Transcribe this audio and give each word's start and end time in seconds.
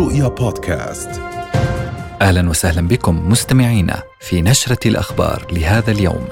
رؤيا 0.00 0.28
بودكاست 0.28 1.20
أهلا 2.22 2.50
وسهلا 2.50 2.88
بكم 2.88 3.28
مستمعينا 3.28 4.02
في 4.20 4.42
نشرة 4.42 4.88
الأخبار 4.88 5.46
لهذا 5.52 5.90
اليوم. 5.90 6.28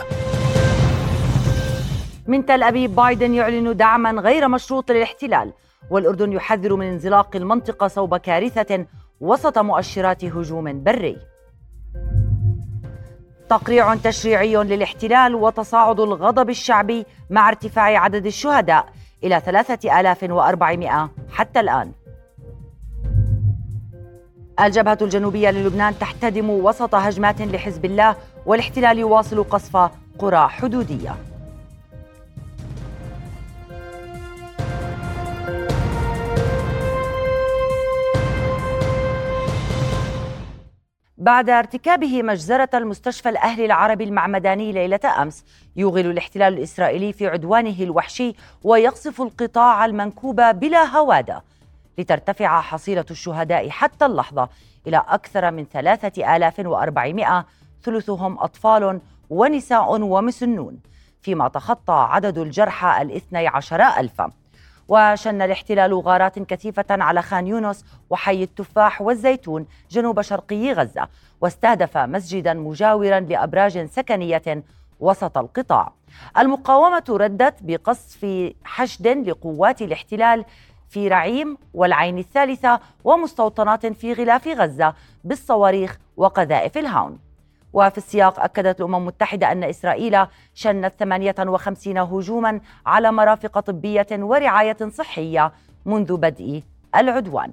من 2.27 2.46
تل 2.46 2.62
أبيب 2.62 2.95
بايدن 2.95 3.34
يعلن 3.34 3.77
دعما 3.77 4.11
غير 4.11 4.48
مشروط 4.48 4.91
للاحتلال 4.91 5.52
والأردن 5.91 6.32
يحذر 6.32 6.77
من 6.77 6.86
انزلاق 6.86 7.36
المنطقة 7.36 7.89
صوب 7.89 8.16
كارثة 8.16 8.86
وسط 9.20 9.59
مؤشرات 9.59 10.25
هجوم 10.25 10.82
بري. 10.82 11.16
تقريع 13.48 13.95
تشريعي 13.95 14.57
للاحتلال 14.57 15.35
وتصاعد 15.35 16.00
الغضب 16.00 16.50
الشعبي 16.50 17.07
مع 17.30 17.48
ارتفاع 17.48 17.98
عدد 17.98 18.27
الشهداء 18.27 18.87
إلى 19.25 19.41
3400 19.41 21.11
حتى 21.30 21.61
الآن 21.61 21.92
الجبهة 24.61 24.98
الجنوبية 25.03 25.51
للبنان 25.51 25.98
تحتدم 25.98 26.51
وسط 26.51 26.95
هجمات 26.95 27.43
لحزب 27.43 27.85
الله 27.85 28.17
والاحتلال 28.47 28.98
يواصل 28.98 29.45
قصف 29.45 29.91
قرى 30.19 30.48
حدودية. 30.48 31.17
بعد 41.19 41.51
ارتكابه 41.51 42.23
مجزرة 42.23 42.69
المستشفى 42.75 43.29
الأهلي 43.29 43.65
العربي 43.65 44.05
المعمداني 44.05 44.73
ليلة 44.73 45.23
أمس 45.23 45.45
يوغل 45.77 46.06
الاحتلال 46.06 46.55
الإسرائيلي 46.55 47.12
في 47.12 47.27
عدوانه 47.27 47.83
الوحشي 47.83 48.34
ويقصف 48.65 49.23
القطاع 49.23 49.84
المنكوب 49.84 50.41
بلا 50.41 50.84
هوادة. 50.84 51.43
لترتفع 51.98 52.61
حصيلة 52.61 53.05
الشهداء 53.11 53.70
حتى 53.70 54.06
اللحظة 54.06 54.48
إلى 54.86 55.03
أكثر 55.09 55.50
من 55.50 55.64
ثلاثة 55.64 56.36
آلاف 56.36 56.59
وأربعمائة 56.59 57.47
ثلثهم 57.83 58.39
أطفال 58.39 59.00
ونساء 59.31 60.00
ومسنون 60.00 60.81
فيما 61.22 61.48
تخطى 61.48 62.09
عدد 62.11 62.39
الجرحى 62.39 63.03
الاثني 63.03 63.47
عشر 63.47 63.83
ألفا. 63.83 64.31
وشن 64.89 65.42
الاحتلال 65.42 65.95
غارات 65.95 66.39
كثيفة 66.39 66.84
على 66.91 67.22
خان 67.22 67.47
يونس 67.47 67.84
وحي 68.11 68.42
التفاح 68.42 69.03
والزيتون 69.03 69.67
جنوب 69.91 70.20
شرقي 70.20 70.72
غزة 70.72 71.09
واستهدف 71.41 71.97
مسجدا 71.97 72.55
مجاورا 72.55 73.20
لأبراج 73.20 73.87
سكنية 73.87 74.65
وسط 75.00 75.39
القطاع. 75.39 75.92
المقاومة 76.39 77.05
ردت 77.11 77.55
بقصف 77.61 78.53
حشد 78.65 79.09
لقوات 79.09 79.83
الاحتلال 79.83 80.44
في 80.91 81.08
رعيم 81.08 81.58
والعين 81.75 82.19
الثالثة 82.19 82.81
ومستوطنات 83.05 83.86
في 83.86 84.12
غلاف 84.12 84.48
غزة 84.48 84.94
بالصواريخ 85.25 85.98
وقذائف 86.17 86.78
الهاون. 86.78 87.19
وفي 87.72 87.98
السياق 87.98 88.41
أكدت 88.41 88.81
الأمم 88.81 88.94
المتحدة 88.94 89.53
أن 89.53 89.64
إسرائيل 89.64 90.27
شنت 90.55 90.92
58 90.98 91.98
هجوما 91.98 92.61
على 92.86 93.12
مرافق 93.12 93.61
طبية 93.61 94.06
ورعاية 94.12 94.77
صحية 94.89 95.53
منذ 95.86 96.16
بدء 96.16 96.62
العدوان. 96.97 97.53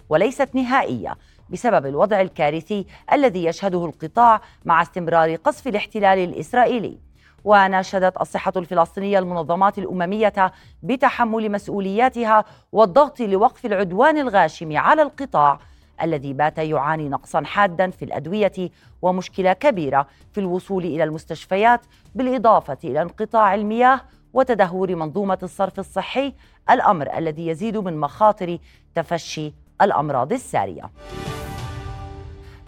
وليست 0.09 0.55
نهائية 0.55 1.17
بسبب 1.49 1.85
الوضع 1.85 2.21
الكارثي 2.21 2.85
الذي 3.13 3.45
يشهده 3.45 3.85
القطاع 3.85 4.41
مع 4.65 4.81
استمرار 4.81 5.35
قصف 5.35 5.67
الاحتلال 5.67 6.19
الإسرائيلي. 6.19 7.10
وناشدت 7.45 8.21
الصحة 8.21 8.53
الفلسطينية 8.57 9.19
المنظمات 9.19 9.77
الأممية 9.77 10.51
بتحمل 10.83 11.51
مسؤولياتها 11.51 12.45
والضغط 12.71 13.19
لوقف 13.19 13.65
العدوان 13.65 14.17
الغاشم 14.17 14.77
على 14.77 15.01
القطاع 15.01 15.59
الذي 16.01 16.33
بات 16.33 16.57
يعاني 16.57 17.09
نقصا 17.09 17.43
حادا 17.43 17.89
في 17.89 18.05
الأدوية 18.05 18.69
ومشكلة 19.01 19.53
كبيرة 19.53 20.07
في 20.31 20.39
الوصول 20.39 20.85
إلى 20.85 21.03
المستشفيات 21.03 21.81
بالإضافة 22.15 22.77
إلى 22.83 23.01
انقطاع 23.01 23.55
المياه 23.55 24.01
وتدهور 24.33 24.95
منظومة 24.95 25.37
الصرف 25.43 25.79
الصحي 25.79 26.33
الأمر 26.69 27.17
الذي 27.17 27.47
يزيد 27.47 27.77
من 27.77 27.97
مخاطر 27.97 28.57
تفشي 28.95 29.53
الأمراض 29.81 30.33
السارية. 30.33 30.83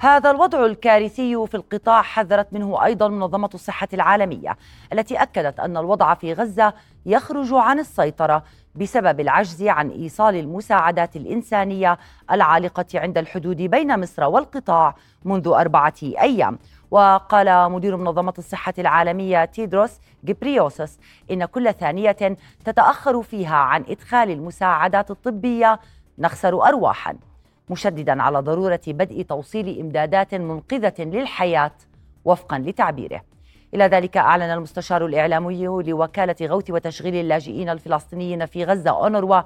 هذا 0.03 0.31
الوضع 0.31 0.66
الكارثي 0.66 1.47
في 1.47 1.56
القطاع 1.56 2.02
حذرت 2.02 2.53
منه 2.53 2.86
أيضا 2.86 3.08
منظمة 3.08 3.50
الصحة 3.53 3.88
العالمية 3.94 4.58
التي 4.94 5.16
أكدت 5.16 5.59
أن 5.59 5.78
الوضع 5.78 6.14
في 6.14 6.34
غزة 6.34 6.74
يخرج 7.06 7.53
عن 7.53 7.80
السيطرة 7.80 8.44
بسبب 8.75 9.19
العجز 9.19 9.63
عن 9.63 9.90
إيصال 9.90 10.36
المساعدات 10.36 11.16
الإنسانية 11.16 11.97
العالقة 12.31 12.86
عند 12.96 13.18
الحدود 13.18 13.58
بين 13.58 14.00
مصر 14.00 14.24
والقطاع 14.24 14.96
منذ 15.25 15.47
أربعة 15.47 15.94
أيام. 16.02 16.59
وقال 16.92 17.72
مدير 17.72 17.97
منظمة 17.97 18.34
الصحة 18.38 18.74
العالمية 18.80 19.46
تيدروس 19.46 20.00
جبريوسس 20.24 21.00
إن 21.31 21.46
كل 21.46 21.74
ثانية 21.74 22.38
تتأخر 22.66 23.22
فيها 23.22 23.56
عن 23.56 23.86
إدخال 23.90 24.30
المساعدات 24.30 25.12
الطبية 25.12 25.80
نخسر 26.18 26.68
ارواحا. 26.68 27.16
مشددا 27.69 28.22
على 28.22 28.40
ضرورة 28.40 28.81
بدء 28.88 29.22
توصيل 29.22 29.79
إمدادات 29.79 30.35
منقذة 30.35 30.94
للحياة 31.00 31.72
وفقا 32.25 32.59
لتعبيره. 32.59 33.22
إلى 33.74 33.84
ذلك 33.84 34.18
أعلن 34.18 34.44
المستشار 34.44 35.06
الإعلامي 35.06 35.66
لوكالة 35.66 36.35
غوث 36.41 36.69
وتشغيل 36.69 37.16
اللاجئين 37.16 37.69
الفلسطينيين 37.69 38.46
في 38.46 38.63
غزة 38.63 38.91
أونروا 38.91 39.41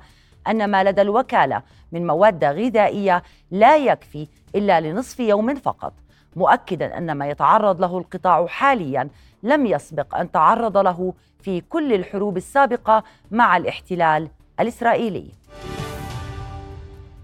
أن 0.47 0.71
ما 0.71 0.83
لدى 0.83 1.01
الوكالة 1.01 1.61
من 1.91 2.07
مواد 2.07 2.45
غذائية 2.45 3.23
لا 3.51 3.77
يكفي 3.77 4.27
إلا 4.55 4.81
لنصف 4.81 5.19
يوم 5.19 5.55
فقط 5.55 5.93
مؤكدا 6.35 6.97
أن 6.97 7.11
ما 7.11 7.29
يتعرض 7.29 7.81
له 7.81 7.97
القطاع 7.97 8.47
حاليا 8.47 9.09
لم 9.43 9.65
يسبق 9.65 10.15
أن 10.15 10.31
تعرض 10.31 10.77
له 10.77 11.13
في 11.39 11.61
كل 11.61 11.93
الحروب 11.93 12.37
السابقة 12.37 13.03
مع 13.31 13.57
الاحتلال 13.57 14.29
الإسرائيلي. 14.59 15.31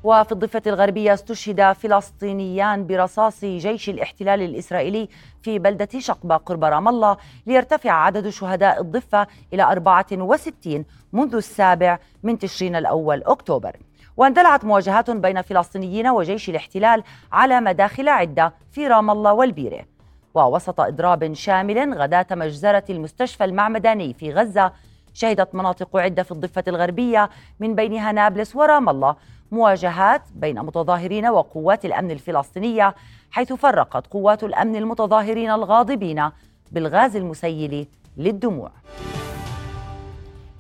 وفي 0.04 0.32
الضفة 0.32 0.62
الغربية 0.68 1.14
استشهد 1.14 1.72
فلسطينيان 1.72 2.88
برصاص 2.88 3.46
جيش 3.46 3.90
الاحتلال 3.90 4.42
الإسرائيلي 4.42 5.10
في 5.42 5.60
بلدة 5.60 6.00
شقبة 6.00 6.38
قرب 6.38 6.64
رام 6.64 6.88
الله 6.88 7.18
ليرتفع 7.48 7.92
عدد 7.92 8.30
شهداء 8.30 8.82
الضفة 8.82 9.28
إلى 9.54 9.64
64 9.64 10.86
منذ 11.14 11.36
السابع 11.36 12.00
من 12.24 12.40
تشرين 12.40 12.76
الأول 12.76 13.24
أكتوبر. 13.24 13.78
واندلعت 14.18 14.66
مواجهات 14.66 15.10
بين 15.12 15.42
فلسطينيين 15.42 16.08
وجيش 16.08 16.50
الاحتلال 16.50 17.04
على 17.32 17.62
مداخل 17.62 18.10
عدة 18.10 18.54
في 18.72 18.88
رام 18.88 19.10
الله 19.10 19.34
والبيرة. 19.34 19.86
ووسط 20.34 20.80
إضراب 20.80 21.34
شامل 21.34 21.94
غداة 21.94 22.28
مجزرة 22.32 22.84
المستشفى 22.90 23.44
المعمداني 23.44 24.14
في 24.14 24.34
غزة 24.34 24.72
شهدت 25.14 25.56
مناطق 25.56 25.98
عدة 25.98 26.24
في 26.24 26.32
الضفة 26.32 26.64
الغربية 26.68 27.30
من 27.60 27.76
بينها 27.76 28.12
نابلس 28.12 28.56
ورام 28.56 28.90
الله. 28.90 29.16
مواجهات 29.54 30.22
بين 30.36 30.60
متظاهرين 30.60 31.28
وقوات 31.28 31.86
الأمن 31.86 32.12
الفلسطينية 32.12 32.96
حيث 33.32 33.54
فرقت 33.54 34.08
قوات 34.08 34.44
الأمن 34.44 34.76
المتظاهرين 34.76 35.52
الغاضبين 35.52 36.30
بالغاز 36.72 37.16
المسيل 37.16 37.88
للدموع. 38.18 38.72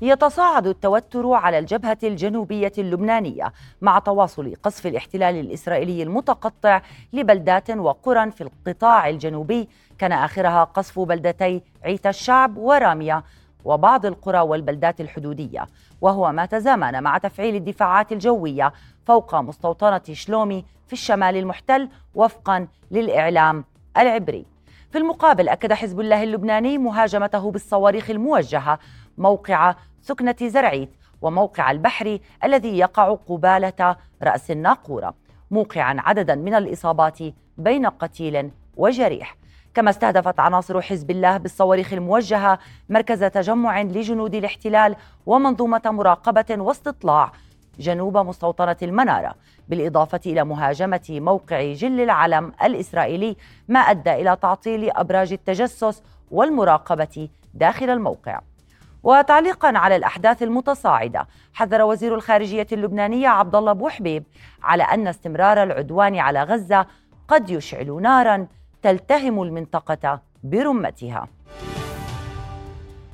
يتصاعد 0.01 0.67
التوتر 0.67 1.33
على 1.33 1.59
الجبهة 1.59 1.97
الجنوبية 2.03 2.71
اللبنانية 2.77 3.53
مع 3.81 3.99
تواصل 3.99 4.53
قصف 4.63 4.87
الاحتلال 4.87 5.35
الإسرائيلي 5.35 6.03
المتقطع 6.03 6.81
لبلدات 7.13 7.69
وقرى 7.69 8.31
في 8.31 8.41
القطاع 8.41 9.09
الجنوبي 9.09 9.69
كان 9.97 10.11
آخرها 10.11 10.63
قصف 10.63 10.99
بلدتي 10.99 11.61
عيت 11.83 12.07
الشعب 12.07 12.57
ورامية 12.57 13.23
وبعض 13.65 14.05
القرى 14.05 14.39
والبلدات 14.39 15.01
الحدودية 15.01 15.67
وهو 16.01 16.31
ما 16.31 16.45
تزامن 16.45 17.03
مع 17.03 17.17
تفعيل 17.17 17.55
الدفاعات 17.55 18.11
الجوية 18.11 18.73
فوق 19.05 19.35
مستوطنة 19.35 20.01
شلومي 20.11 20.65
في 20.87 20.93
الشمال 20.93 21.37
المحتل 21.37 21.89
وفقا 22.15 22.67
للإعلام 22.91 23.65
العبري. 23.97 24.45
في 24.91 24.97
المقابل 24.97 25.49
أكد 25.49 25.73
حزب 25.73 25.99
الله 25.99 26.23
اللبناني 26.23 26.77
مهاجمته 26.77 27.51
بالصواريخ 27.51 28.09
الموجهة 28.09 28.79
موقع 29.17 29.75
سكنة 30.01 30.35
زرعيت 30.41 30.89
وموقع 31.21 31.71
البحري 31.71 32.21
الذي 32.43 32.77
يقع 32.77 33.13
قبالة 33.13 33.95
رأس 34.23 34.51
الناقورة 34.51 35.13
موقعا 35.51 35.95
عددا 35.99 36.35
من 36.35 36.53
الإصابات 36.53 37.19
بين 37.57 37.85
قتيل 37.85 38.51
وجريح. 38.77 39.35
كما 39.73 39.89
استهدفت 39.89 40.39
عناصر 40.39 40.81
حزب 40.81 41.11
الله 41.11 41.37
بالصواريخ 41.37 41.93
الموجهة 41.93 42.59
مركز 42.89 43.23
تجمع 43.23 43.81
لجنود 43.81 44.35
الاحتلال 44.35 44.95
ومنظومة 45.25 45.81
مراقبة 45.85 46.45
واستطلاع 46.49 47.31
جنوب 47.79 48.17
مستوطنة 48.17 48.75
المنارة 48.81 49.35
بالإضافة 49.69 50.19
إلى 50.25 50.43
مهاجمة 50.43 51.07
موقع 51.09 51.73
جل 51.73 52.01
العلم 52.01 52.51
الإسرائيلي 52.63 53.35
ما 53.67 53.79
أدى 53.79 54.13
إلى 54.13 54.37
تعطيل 54.41 54.91
أبراج 54.91 55.33
التجسس 55.33 56.03
والمراقبة 56.31 57.29
داخل 57.53 57.89
الموقع. 57.89 58.39
وتعليقا 59.03 59.77
على 59.77 59.95
الأحداث 59.95 60.43
المتصاعدة 60.43 61.27
حذر 61.53 61.81
وزير 61.81 62.15
الخارجية 62.15 62.67
اللبنانيه 62.71 63.27
عبد 63.27 63.55
الله 63.55 63.71
أبو 63.71 63.89
حبيب 63.89 64.23
على 64.63 64.83
أن 64.83 65.07
استمرار 65.07 65.63
العدوان 65.63 66.19
على 66.19 66.43
غزة 66.43 66.85
قد 67.27 67.49
يشعل 67.49 68.01
نارا 68.01 68.47
تلتهم 68.83 69.41
المنطقة 69.41 70.21
برمتها. 70.43 71.27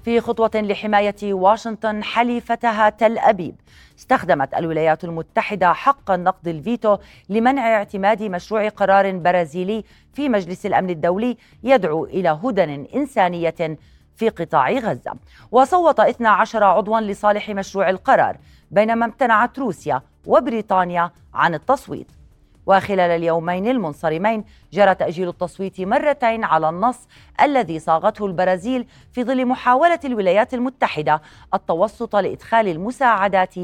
في 0.04 0.22
خطوة 0.22 0.52
لحماية 0.56 1.34
واشنطن 1.34 2.04
حليفتها 2.04 2.90
تل 2.90 3.18
أبيب 3.18 3.56
استخدمت 4.00 4.54
الولايات 4.54 5.04
المتحدة 5.04 5.74
حق 5.74 6.12
النقد 6.12 6.48
الفيتو 6.48 6.98
لمنع 7.30 7.76
اعتماد 7.76 8.24
مشروع 8.24 8.70
قرار 8.70 9.18
برازيلي 9.18 9.84
في 10.14 10.30
مجلس 10.30 10.66
الأمن 10.66 10.90
الدولي 10.90 11.38
يدعو 11.64 12.06
إلى 12.06 12.30
هدن 12.30 12.88
إنسانية 12.96 13.78
في 14.16 14.30
قطاع 14.30 14.72
غزة. 14.72 15.14
وصوت 15.52 16.00
12 16.00 16.64
عضوا 16.64 17.00
لصالح 17.00 17.50
مشروع 17.50 17.90
القرار 17.90 18.38
بينما 18.72 19.06
امتنعت 19.06 19.60
روسيا 19.60 20.02
وبريطانيا 20.26 21.12
عن 21.34 21.54
التصويت. 21.54 22.19
وخلال 22.66 23.12
اليومين 23.12 23.68
المنصرمين 23.68 24.44
جرى 24.74 24.96
تأجيل 24.96 25.30
التصويت 25.30 25.82
مرتين 25.82 26.44
على 26.44 26.70
النص 26.70 27.08
الذي 27.42 27.80
صاغته 27.80 28.26
البرازيل 28.26 28.88
في 29.12 29.24
ظل 29.24 29.46
محاولة 29.46 30.00
الولايات 30.06 30.54
المتحدة 30.54 31.22
التوسط 31.54 32.16
لإدخال 32.16 32.68
المساعدات 32.68 33.56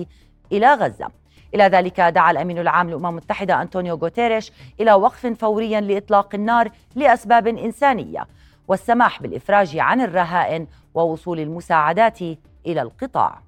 إلى 0.52 0.74
غزة. 0.74 1.10
إلى 1.56 1.64
ذلك 1.64 2.02
دعا 2.02 2.32
الأمين 2.32 2.60
العام 2.60 2.90
للأمم 2.90 3.06
المتحدة 3.06 3.62
أنطونيو 3.62 3.96
غوتيريش 3.96 4.52
إلى 4.80 4.94
وقف 4.94 5.28
فوري 5.28 5.82
لإطلاق 5.82 6.36
النار 6.36 6.70
لأسباب 6.96 7.48
إنسانية 7.48 8.28
والسماح 8.68 9.22
بالإفراج 9.22 9.78
عن 9.78 10.02
الرهائن 10.02 10.68
ووصول 10.94 11.40
المساعدات 11.40 12.22
إلى 12.66 12.82
القطاع. 12.82 13.42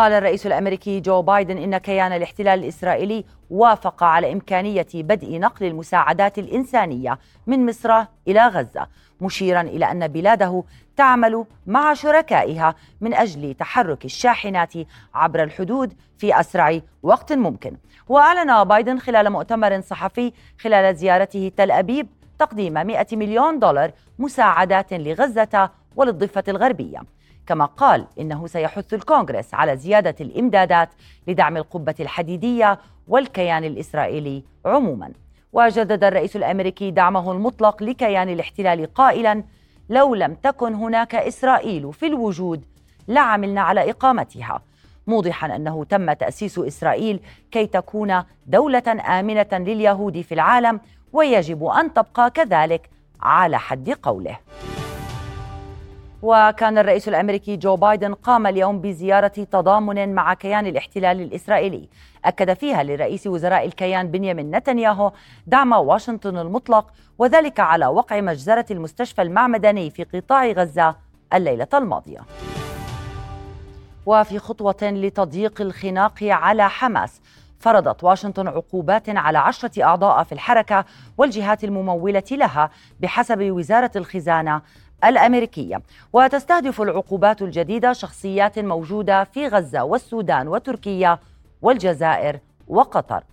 قال 0.00 0.12
الرئيس 0.12 0.46
الأمريكي 0.46 1.00
جو 1.00 1.22
بايدن 1.22 1.58
إن 1.58 1.78
كيان 1.78 2.12
الاحتلال 2.12 2.58
الإسرائيلي 2.58 3.24
وافق 3.50 4.02
على 4.02 4.32
إمكانية 4.32 4.86
بدء 4.94 5.38
نقل 5.38 5.66
المساعدات 5.66 6.38
الإنسانية 6.38 7.18
من 7.46 7.66
مصر 7.66 8.04
إلى 8.28 8.46
غزة 8.46 8.86
مشيرا 9.20 9.60
إلى 9.60 9.90
أن 9.90 10.08
بلاده 10.08 10.64
تعمل 10.96 11.44
مع 11.66 11.94
شركائها 11.94 12.74
من 13.00 13.14
أجل 13.14 13.54
تحرك 13.54 14.04
الشاحنات 14.04 14.72
عبر 15.14 15.42
الحدود 15.42 15.92
في 16.18 16.40
أسرع 16.40 16.80
وقت 17.02 17.32
ممكن. 17.32 17.76
وأعلن 18.08 18.64
بايدن 18.64 18.98
خلال 18.98 19.30
مؤتمر 19.30 19.80
صحفي 19.80 20.32
خلال 20.60 20.96
زيارته 20.96 21.52
تل 21.56 21.70
أبيب 21.70 22.08
تقديم 22.38 22.72
100 22.72 23.06
مليون 23.12 23.58
دولار 23.58 23.92
مساعدات 24.18 24.92
لغزة 24.92 25.70
وللضفة 25.96 26.44
الغربية. 26.48 27.02
كما 27.46 27.64
قال 27.64 28.06
إنه 28.20 28.46
سيحث 28.46 28.94
الكونغرس 28.94 29.54
على 29.54 29.76
زيادة 29.76 30.14
الإمدادات 30.20 30.88
لدعم 31.26 31.56
القبة 31.56 31.94
الحديدية 32.00 32.78
والكيان 33.08 33.64
الإسرائيلي 33.64 34.44
عموما. 34.64 35.12
وجدد 35.52 36.04
الرئيس 36.04 36.36
الأمريكي 36.36 36.90
دعمه 36.90 37.32
المطلق 37.32 37.82
لكيان 37.82 38.28
الاحتلال 38.28 38.94
قائلا 38.94 39.44
لو 39.88 40.14
لم 40.14 40.34
تكن 40.34 40.74
هناك 40.74 41.14
إسرائيل 41.14 41.92
في 41.92 42.06
الوجود 42.06 42.64
لعملنا 43.08 43.60
على 43.60 43.90
إقامتها. 43.90 44.62
موضحا 45.06 45.56
أنه 45.56 45.84
تم 45.84 46.12
تأسيس 46.12 46.58
إسرائيل 46.58 47.20
كي 47.50 47.66
تكون 47.66 48.22
دولة 48.46 48.82
آمنة 49.20 49.48
لليهود 49.52 50.20
في 50.20 50.34
العالم 50.34 50.80
ويجب 51.12 51.64
أن 51.64 51.94
تبقى 51.94 52.30
كذلك 52.30 52.90
على 53.20 53.58
حد 53.58 53.90
قوله. 53.90 54.38
وكان 56.22 56.78
الرئيس 56.78 57.08
الأمريكي 57.08 57.56
جو 57.56 57.76
بايدن 57.76 58.14
قام 58.14 58.46
اليوم 58.46 58.80
بزيارة 58.80 59.28
تضامن 59.28 60.14
مع 60.14 60.34
كيان 60.34 60.66
الاحتلال 60.66 61.20
الإسرائيلي. 61.20 61.88
أكد 62.24 62.52
فيها 62.52 62.82
لرئيس 62.82 63.26
وزراء 63.26 63.66
الكيان 63.66 64.10
بنيامين 64.10 64.56
نتنياهو 64.56 65.12
دعم 65.46 65.72
واشنطن 65.72 66.38
المطلق 66.38 66.90
وذلك 67.18 67.60
على 67.60 67.86
وقع 67.86 68.20
مجزرة 68.20 68.66
المستشفى 68.70 69.22
المعمداني 69.22 69.90
في 69.90 70.04
قطاع 70.04 70.46
غزة 70.46 70.96
الليلة 71.34 71.68
الماضية. 71.74 72.20
وفي 74.06 74.38
خطوة 74.38 74.76
لتضييق 74.82 75.60
الخناق 75.60 76.18
على 76.22 76.68
حماس 76.68 77.20
فرضت 77.58 78.04
واشنطن 78.04 78.48
عقوبات 78.48 79.08
على 79.08 79.38
عشرة 79.38 79.84
أعضاء 79.84 80.24
في 80.24 80.32
الحركة 80.32 80.84
والجهات 81.18 81.64
الممولة 81.64 82.22
لها 82.30 82.70
بحسب 83.00 83.38
وزارة 83.40 83.90
الخزانة 83.96 84.62
الأمريكية. 85.04 85.82
وتستهدف 86.12 86.82
العقوبات 86.82 87.42
الجديدة 87.42 87.92
شخصيات 87.92 88.58
موجودة 88.58 89.24
في 89.24 89.48
غزة 89.48 89.84
والسودان 89.84 90.48
وتركيا 90.48 91.18
والجزائر 91.62 92.38
وقطر. 92.68 93.24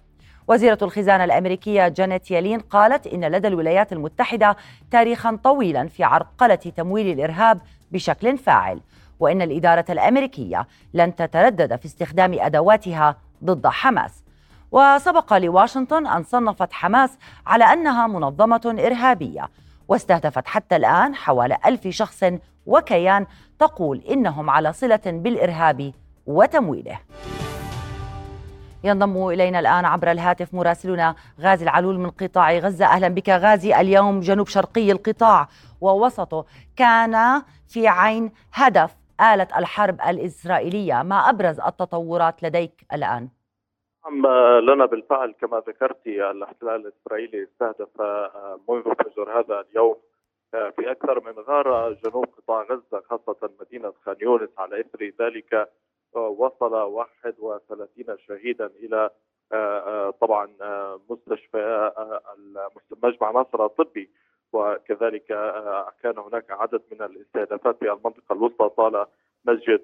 وزيرة 0.47 0.77
الخزانة 0.81 1.23
الأمريكية 1.23 1.87
جانيت 1.87 2.31
يالين 2.31 2.59
قالت 2.59 3.07
إن 3.07 3.25
لدى 3.25 3.47
الولايات 3.47 3.93
المتحدة 3.93 4.57
تاريخا 4.91 5.39
طويلا 5.43 5.87
في 5.87 6.03
عرقلة 6.03 6.55
تمويل 6.55 7.07
الإرهاب 7.07 7.61
بشكل 7.91 8.37
فاعل 8.37 8.79
وإن 9.19 9.41
الإدارة 9.41 9.85
الأمريكية 9.89 10.67
لن 10.93 11.15
تتردد 11.15 11.75
في 11.75 11.85
استخدام 11.85 12.33
أدواتها 12.39 13.15
ضد 13.43 13.67
حماس. 13.67 14.23
وسبق 14.71 15.37
لواشنطن 15.37 16.07
أن 16.07 16.23
صنفت 16.23 16.73
حماس 16.73 17.17
على 17.47 17.63
أنها 17.63 18.07
منظمة 18.07 18.75
إرهابية. 18.79 19.49
واستهدفت 19.87 20.47
حتى 20.47 20.75
الآن 20.75 21.15
حوالي 21.15 21.57
ألف 21.65 21.87
شخص 21.87 22.23
وكيان 22.65 23.25
تقول 23.59 23.97
إنهم 23.97 24.49
على 24.49 24.73
صلة 24.73 25.01
بالإرهاب 25.05 25.93
وتمويله. 26.25 26.99
ينضم 28.83 29.27
إلينا 29.27 29.59
الآن 29.59 29.85
عبر 29.85 30.11
الهاتف 30.11 30.53
مراسلنا 30.53 31.15
غازي 31.39 31.63
العلول 31.63 31.99
من 31.99 32.09
قطاع 32.09 32.57
غزة. 32.57 32.85
أهلا 32.85 33.07
بك 33.07 33.29
غازي. 33.29 33.81
اليوم 33.81 34.19
جنوب 34.19 34.47
شرقي 34.47 34.91
القطاع 34.91 35.47
ووسطه 35.81 36.45
كان 36.75 37.41
في 37.67 37.87
عين 37.87 38.31
هدف 38.53 38.95
آلة 39.21 39.47
الحرب 39.57 40.01
الإسرائيلية. 40.01 41.01
ما 41.01 41.29
أبرز 41.29 41.59
التطورات 41.59 42.43
لديك 42.43 42.85
الآن؟ 42.93 43.36
نعم 44.11 44.27
لنا 44.59 44.85
بالفعل 44.85 45.31
كما 45.31 45.63
ذكرت 45.67 46.07
الاحتلال 46.07 46.75
الإسرائيلي 46.87 47.43
استهدف 47.43 48.01
منذ 48.69 48.83
فجر 48.83 49.39
هذا 49.39 49.65
اليوم 49.71 49.95
في 50.51 50.91
أكثر 50.91 51.19
من 51.25 51.39
غاره 51.39 51.97
جنوب 52.03 52.25
قطاع 52.25 52.61
غزة 52.63 53.01
خاصة 53.09 53.49
مدينة 53.59 53.93
خان 54.05 54.15
يونس. 54.21 54.49
على 54.57 54.79
إثر 54.79 55.11
ذلك 55.19 55.69
وصل 56.13 56.73
31 56.73 58.17
شهيدا 58.17 58.65
إلى 58.65 59.09
طبعا 60.21 60.49
مستشفى 61.09 61.91
مجمع 63.03 63.31
ناصر 63.31 63.65
الطبي 63.65 64.09
وكذلك 64.53 65.25
كان 66.03 66.17
هناك 66.17 66.51
عدد 66.51 66.81
من 66.91 67.01
الاستهدافات 67.01 67.77
في 67.77 67.91
المنطقة 67.91 68.33
الوسطى 68.33 68.69
طال 68.69 69.05
مسجد 69.47 69.81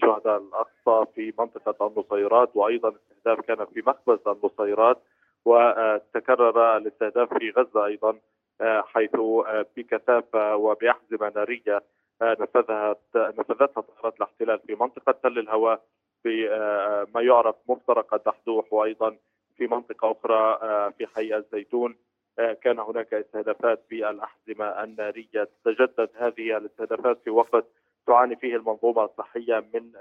شهداء 0.00 0.36
الأقصى 0.36 1.12
في 1.14 1.32
منطقة 1.38 1.86
النصيرات 1.86 2.50
وأيضا 2.54 2.88
الاستهداف 2.88 3.40
كان 3.40 3.66
في 3.66 3.82
مخبز 3.86 4.18
النصيرات 4.28 4.98
وتكرر 5.44 6.76
الاستهداف 6.76 7.34
في 7.38 7.50
غزة 7.50 7.86
أيضا 7.86 8.18
حيث 8.62 9.10
بكثافة 9.76 10.56
وباحزمه 10.56 11.32
نارية 11.36 11.82
نفذها 12.22 12.96
نفذتها 13.16 13.80
طائرات 13.80 14.16
الاحتلال 14.16 14.58
في 14.66 14.74
منطقة 14.74 15.12
تل 15.22 15.38
الهواء 15.38 15.80
في 16.22 16.48
ما 17.14 17.20
يعرف 17.20 17.56
مفترق 17.68 18.14
الدحدوح 18.14 18.72
وأيضا 18.72 19.16
في 19.56 19.66
منطقة 19.66 20.10
أخرى 20.12 20.58
في 20.98 21.06
حي 21.06 21.36
الزيتون 21.36 21.96
كان 22.62 22.78
هناك 22.78 23.14
استهدافات 23.14 23.82
بالأحزمة 23.90 24.64
النارية. 24.84 25.48
تتجدد 25.64 26.10
هذه 26.14 26.56
الاستهدافات 26.56 27.18
في 27.24 27.30
وقت 27.30 27.66
تعاني 28.06 28.36
فيه 28.36 28.56
المنظومة 28.56 29.04
الصحية 29.04 29.64
من 29.74 29.92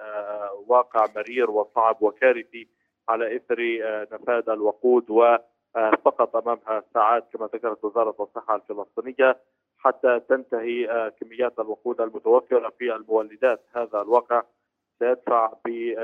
واقع 0.67 1.07
مرير 1.15 1.51
وصعب 1.51 2.01
وكارثي 2.01 2.67
على 3.09 3.35
إثر 3.35 3.79
آه، 3.83 4.07
نفاذ 4.11 4.49
الوقود 4.49 5.09
وفقط 5.09 6.35
أمامها 6.35 6.83
ساعات 6.93 7.27
كما 7.33 7.49
ذكرت 7.53 7.83
وزارة 7.83 8.15
الصحة 8.19 8.55
الفلسطينية 8.55 9.37
حتى 9.77 10.19
تنتهي 10.19 10.91
آه، 10.91 11.09
كميات 11.09 11.59
الوقود 11.59 12.01
المتوفرة 12.01 12.69
في 12.79 12.95
المولدات 12.95 13.65
هذا 13.75 14.01
الواقع 14.01 14.43
سيدفع 14.99 15.53
بما 15.65 15.95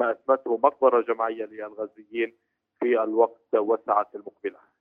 آه، 0.00 0.10
أثبته 0.10 0.56
مقبرة 0.56 1.00
جماعيه 1.00 1.44
للغزيين 1.44 2.36
في 2.80 3.02
الوقت 3.02 3.54
والساعات 3.54 4.14
المقبلة. 4.14 4.75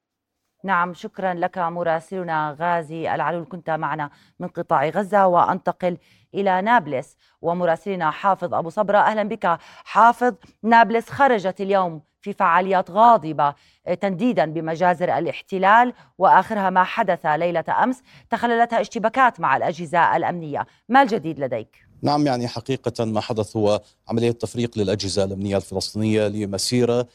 نعم 0.63 0.93
شكرا 0.93 1.33
لك 1.33 1.57
مراسلنا 1.57 2.55
غازي 2.59 3.15
العلول 3.15 3.45
كنت 3.49 3.69
معنا 3.69 4.09
من 4.39 4.47
قطاع 4.47 4.89
غزة 4.89 5.27
وأنتقل 5.27 5.97
إلى 6.33 6.61
نابلس. 6.61 7.17
ومراسلنا 7.41 8.11
حافظ 8.11 8.53
أبو 8.53 8.69
صبرة 8.69 8.97
أهلا 8.97 9.23
بك. 9.23 9.57
حافظ 9.85 10.33
نابلس 10.63 11.09
خرجت 11.09 11.61
اليوم 11.61 12.01
في 12.21 12.33
فعاليات 12.33 12.91
غاضبة 12.91 13.53
تنديدا 14.01 14.45
بمجازر 14.45 15.17
الاحتلال 15.17 15.93
وآخرها 16.17 16.69
ما 16.69 16.83
حدث 16.83 17.25
ليلة 17.25 17.63
أمس. 17.83 18.01
تخللتها 18.29 18.81
اشتباكات 18.81 19.39
مع 19.39 19.57
الأجهزة 19.57 20.15
الأمنية، 20.15 20.67
ما 20.89 21.01
الجديد 21.01 21.39
لديك؟ 21.39 21.85
نعم 22.01 22.25
يعني 22.27 22.47
حقيقة 22.47 23.05
ما 23.05 23.21
حدث 23.21 23.57
هو 23.57 23.81
عملية 24.09 24.31
تفريق 24.31 24.77
للأجهزة 24.77 25.23
الأمنية 25.23 25.57
الفلسطينية 25.57 26.27
لمسيرة 26.27 26.99
آه، 26.99 27.07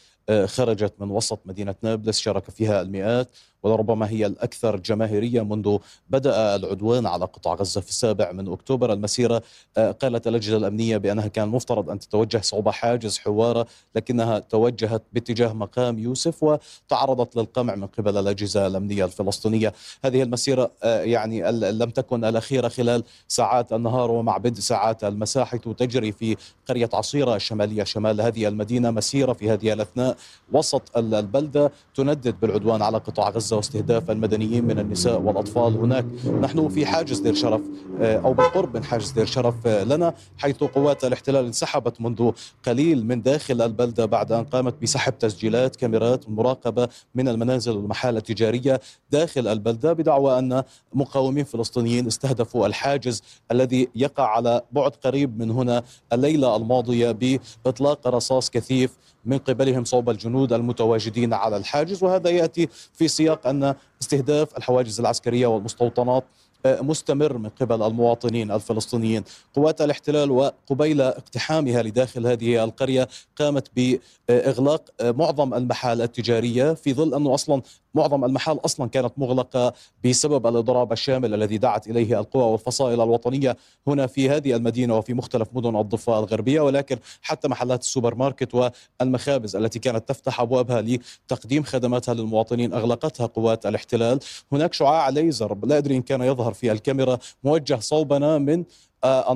خرجت 0.47 0.93
من 0.99 1.11
وسط 1.11 1.41
مدينة 1.47 1.75
نابلس 1.83 2.19
شارك 2.19 2.51
فيها 2.51 2.83
المئات 2.83 3.29
ولربما 3.63 4.11
هي 4.11 4.27
الأكثر 4.27 4.77
جماهيرية 4.77 5.43
منذ 5.43 5.79
بدأ 6.11 6.57
العدوان 6.57 7.07
على 7.07 7.25
قطاع 7.25 7.55
غزة 7.55 7.81
في 7.81 7.89
السابع 7.89 8.33
من 8.33 8.53
أكتوبر 8.53 8.93
المسيرة. 8.93 9.43
آه، 9.77 9.91
قالت 9.91 10.27
اللجنة 10.27 10.57
الأمنية 10.57 10.97
بأنها 10.97 11.29
كان 11.29 11.49
مفترض 11.49 11.91
أن 11.91 11.99
تتوجه 11.99 12.41
صوب 12.41 12.69
حاجز 12.69 13.19
حوارة 13.19 13.67
لكنها 13.95 14.39
توجهت 14.39 15.03
باتجاه 15.13 15.53
مقام 15.53 15.99
يوسف 15.99 16.43
وتعرضت 16.43 17.37
للقمع 17.37 17.75
من 17.75 17.87
قبل 17.87 18.17
الأجهزة 18.17 18.67
الأمنية 18.67 19.05
الفلسطينية. 19.05 19.73
هذه 20.05 20.23
المسيرة 20.23 20.71
آه، 20.83 21.03
يعني 21.03 21.53
لم 21.53 21.91
تكن 21.91 22.25
الأخيرة 22.25 22.69
خلال 22.69 23.05
ساعات 23.29 23.73
النهار 23.73 24.11
ومع 24.11 24.37
بدء 24.37 24.61
ساعات 24.61 25.05
المساء 25.05 25.45
حيث 25.45 25.69
تجري 25.69 26.13
في 26.13 26.37
قرية 26.69 26.91
عصيرة 26.93 27.37
الشمالية 27.37 27.85
شمال 27.85 28.21
هذه 28.21 28.49
المدينة 28.49 28.91
مسيرة 28.91 29.33
في 29.33 29.51
هذه 29.51 29.73
الأثناء. 29.73 30.17
وسط 30.53 30.97
البلدة 30.97 31.73
تندد 31.95 32.41
بالعدوان 32.41 32.83
على 32.83 32.99
قطاع 32.99 33.29
غزة 33.31 33.57
واستهداف 33.57 34.11
المدنيين 34.11 34.65
من 34.65 34.79
النساء 34.79 35.21
والأطفال. 35.21 35.77
هناك 35.77 36.05
نحن 36.41 36.69
في 36.69 36.87
حاجز 36.87 37.19
دير 37.19 37.35
شرف 37.35 37.61
آه، 38.01 38.17
أو 38.17 38.33
بالقرب 38.33 38.77
من 38.77 38.85
حاجز 38.85 39.11
دير 39.11 39.27
شرف 39.27 39.67
آه، 39.67 39.85
لنا 39.85 40.15
حيث 40.39 40.65
قوات 40.65 41.05
الاحتلال 41.05 41.45
انسحبت 41.45 42.01
منذ 42.01 42.31
قليل 42.67 43.07
من 43.07 43.23
داخل 43.23 43.63
البلدة 43.63 44.07
بعد 44.07 44.33
أن 44.33 44.45
قامت 44.45 44.83
بسحب 44.83 45.19
تسجيلات 45.19 45.77
كاميرات 45.77 46.29
مراقبة 46.29 46.89
من 47.15 47.29
المنازل 47.29 47.77
والمحال 47.77 48.17
التجارية 48.17 48.81
داخل 49.11 49.49
البلدة 49.49 49.93
بدعوى 49.93 50.39
أن 50.39 50.63
مقاومين 50.95 51.45
فلسطينيين 51.45 52.07
استهدفوا 52.07 52.67
الحاجز 52.67 53.23
الذي 53.53 53.89
يقع 53.95 54.27
على 54.27 54.63
بعد 54.73 54.91
قريب 55.05 55.39
من 55.39 55.51
هنا 55.51 55.83
الليلة 56.13 56.57
الماضية 56.57 57.11
بإطلاق 57.11 58.07
رصاص 58.07 58.51
كثيف 58.51 58.97
من 59.25 59.39
قبلهم 59.39 59.85
صوب 59.85 60.11
الجنود 60.11 60.53
المتواجدين 60.53 61.35
على 61.35 61.57
الحاجز 61.57 62.03
وهذا 62.05 62.31
يأتي 62.31 62.69
في 62.93 63.09
سياق 63.09 63.47
أن 63.47 63.75
استهداف 64.03 64.57
الحواجز 64.57 65.01
العسكرية 65.01 65.47
والمستوطنات 65.47 66.25
آه، 66.67 66.81
مستمر 66.81 67.39
من 67.39 67.49
قبل 67.49 67.83
المواطنين 67.83 68.51
الفلسطينيين. 68.51 69.25
قوات 69.55 69.81
الاحتلال 69.81 70.31
وقبيل 70.31 71.01
اقتحامها 71.01 71.83
لداخل 71.83 72.27
هذه 72.27 72.65
القرية 72.65 73.09
قامت 73.37 73.71
بإغلاق 73.77 74.91
آه، 75.01 75.11
معظم 75.11 75.55
المحال 75.55 76.03
التجارية 76.03 76.75
في 76.75 76.95
ظل 76.95 77.15
أنه 77.15 77.35
أصلا 77.35 77.63
معظم 77.95 78.25
المحال 78.25 78.65
أصلا 78.65 78.89
كانت 78.89 79.13
مغلقة 79.17 79.73
بسبب 80.05 80.47
الإضراب 80.47 80.93
الشامل 80.93 81.35
الذي 81.35 81.59
دعت 81.59 81.87
إليه 81.87 82.21
القوى 82.21 82.43
والفصائل 82.43 83.01
الوطنية 83.01 83.57
هنا 83.87 84.07
في 84.07 84.31
هذه 84.31 84.57
المدينة 84.57 84.99
وفي 84.99 85.15
مختلف 85.15 85.49
مدن 85.53 85.77
الضفة 85.77 86.19
الغربية 86.19 86.61
ولكن 86.61 86.99
حتى 87.23 87.49
محلات 87.49 87.81
السوبر 87.81 88.15
ماركت 88.15 88.73
والمخابز 89.01 89.57
التي 89.57 89.79
كانت 89.79 90.09
تفتح 90.09 90.41
أبوابها 90.41 90.83
لتقديم 90.83 91.63
خدماتها 91.63 92.15
للمواطنين 92.15 92.73
أغلقتها 92.73 93.27
قوات 93.27 93.67
الاحتلال. 93.67 94.19
هناك 94.53 94.75
شعاع 94.75 95.09
ليزر 95.09 95.59
لا 95.63 95.79
أدري 95.79 95.97
إن 95.97 96.03
كان 96.03 96.23
يظهر 96.23 96.53
في 96.53 96.73
الكاميرا 96.73 97.19
موجه 97.45 97.79
صوبنا 97.81 98.39
من 98.39 98.65
آه، 99.05 99.33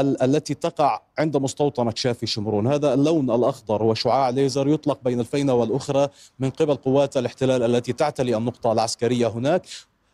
النقطه 0.00 0.24
التي 0.24 0.54
تقع 0.54 1.00
عند 1.18 1.36
مستوطنة 1.36 1.92
شافي 1.96 2.26
شمرون. 2.26 2.66
هذا 2.66 2.94
اللون 2.94 3.30
الأخضر 3.30 3.82
هو 3.82 3.94
شعاع 3.94 4.30
ليزر 4.30 4.68
يطلق 4.68 4.98
بين 5.04 5.20
الفينة 5.20 5.54
والأخرى 5.54 6.08
من 6.38 6.50
قبل 6.50 6.74
قوات 6.74 7.16
الاحتلال 7.16 7.62
التي 7.62 7.92
تعتلي 7.92 8.36
النقطة 8.36 8.72
العسكرية 8.72 9.26
هناك. 9.26 9.62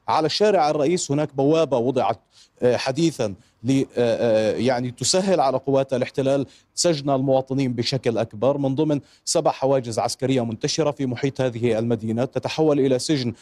على 0.09 0.27
الشارع 0.27 0.71
الرئيس 0.71 1.11
هناك 1.11 1.35
بوابة 1.35 1.79
وضعت 1.79 2.21
حديثا 2.63 3.35
آه، 3.71 3.87
آه، 3.97 4.57
يعني 4.57 4.91
تسهل 4.91 5.41
على 5.41 5.59
قوات 5.59 5.93
الاحتلال 5.93 6.47
سجن 6.75 7.11
المواطنين 7.11 7.73
بشكل 7.73 8.19
أكبر. 8.19 8.59
من 8.59 8.75
ضمن 8.75 9.01
سبع 9.25 9.51
حواجز 9.51 9.99
عسكرية 9.99 10.45
منتشرة 10.45 10.91
في 10.91 11.07
محيط 11.07 11.41
هذه 11.41 11.79
المدينة 11.79 12.25
تتحول 12.25 12.81
إلى 12.81 12.99
سجن 12.99 13.33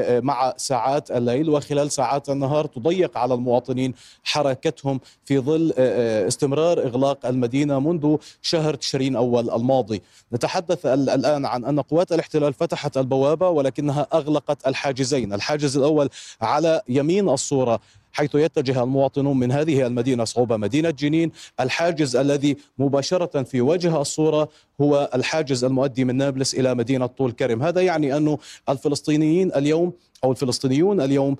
مع 0.00 0.54
ساعات 0.56 1.10
الليل. 1.10 1.50
وخلال 1.50 1.90
ساعات 1.90 2.30
النهار 2.30 2.66
تضيق 2.66 3.18
على 3.18 3.34
المواطنين 3.34 3.94
حركتهم 4.24 5.00
في 5.24 5.38
ظل 5.38 5.72
استمرار 5.72 6.78
إغلاق 6.78 7.26
المدينة 7.26 7.80
منذ 7.80 8.16
شهر 8.42 8.74
تشرين 8.74 9.16
أول 9.16 9.50
الماضي. 9.50 10.02
نتحدث 10.32 10.86
الآن 10.86 11.46
عن 11.46 11.64
أن 11.64 11.80
قوات 11.80 12.12
الاحتلال 12.12 12.52
فتحت 12.52 12.96
البوابة 12.96 13.48
ولكنها 13.48 14.06
أغلقت 14.12 14.66
الحاجزين. 14.66 15.32
الحاجز 15.32 15.76
الأول 15.76 16.08
على 16.40 16.82
يمين 16.88 17.28
الصورة 17.28 17.80
حيث 18.12 18.34
يتجه 18.34 18.82
المواطنون 18.82 19.38
من 19.38 19.52
هذه 19.52 19.86
المدينة 19.86 20.24
صعوبة 20.24 20.56
مدينة 20.56 20.90
جنين. 20.90 21.32
الحاجز 21.60 22.16
الذي 22.16 22.56
مباشرة 22.78 23.42
في 23.42 23.60
وجه 23.60 24.00
الصورة 24.00 24.48
هو 24.80 25.10
الحاجز 25.14 25.64
المؤدي 25.64 26.04
من 26.04 26.16
نابلس 26.16 26.54
إلى 26.54 26.74
مدينة 26.74 27.06
طول 27.06 27.32
كرم 27.32 27.62
هذا 27.62 27.80
يعني 27.80 28.16
أن 28.16 28.36
الفلسطينيين 28.68 29.54
اليوم 29.54 29.92
أو 30.24 30.32
الفلسطينيون 30.32 31.00
اليوم 31.00 31.36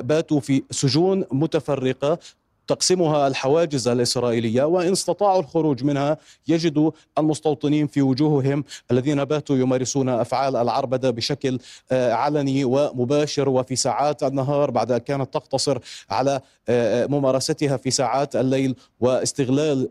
باتوا 0.00 0.40
في 0.40 0.62
سجون 0.70 1.24
متفرقة. 1.32 2.18
تقسمها 2.66 3.26
الحواجز 3.26 3.88
الإسرائيلية 3.88 4.62
وإن 4.62 4.92
استطاعوا 4.92 5.40
الخروج 5.40 5.84
منها 5.84 6.18
يجدوا 6.48 6.90
المستوطنين 7.18 7.86
في 7.86 8.02
وجوههم 8.02 8.64
الذين 8.90 9.24
باتوا 9.24 9.56
يمارسون 9.56 10.08
أفعال 10.08 10.56
العربدة 10.56 11.10
بشكل 11.10 11.58
آه، 11.92 12.12
علني 12.12 12.64
ومباشر 12.64 13.48
وفي 13.48 13.76
ساعات 13.76 14.22
النهار 14.22 14.70
بعد 14.70 14.92
أن 14.92 14.98
كانت 14.98 15.34
تقتصر 15.34 15.78
على 16.10 16.40
ممارستها 17.08 17.76
في 17.76 17.90
ساعات 17.90 18.36
الليل 18.36 18.74
واستغلال 19.00 19.88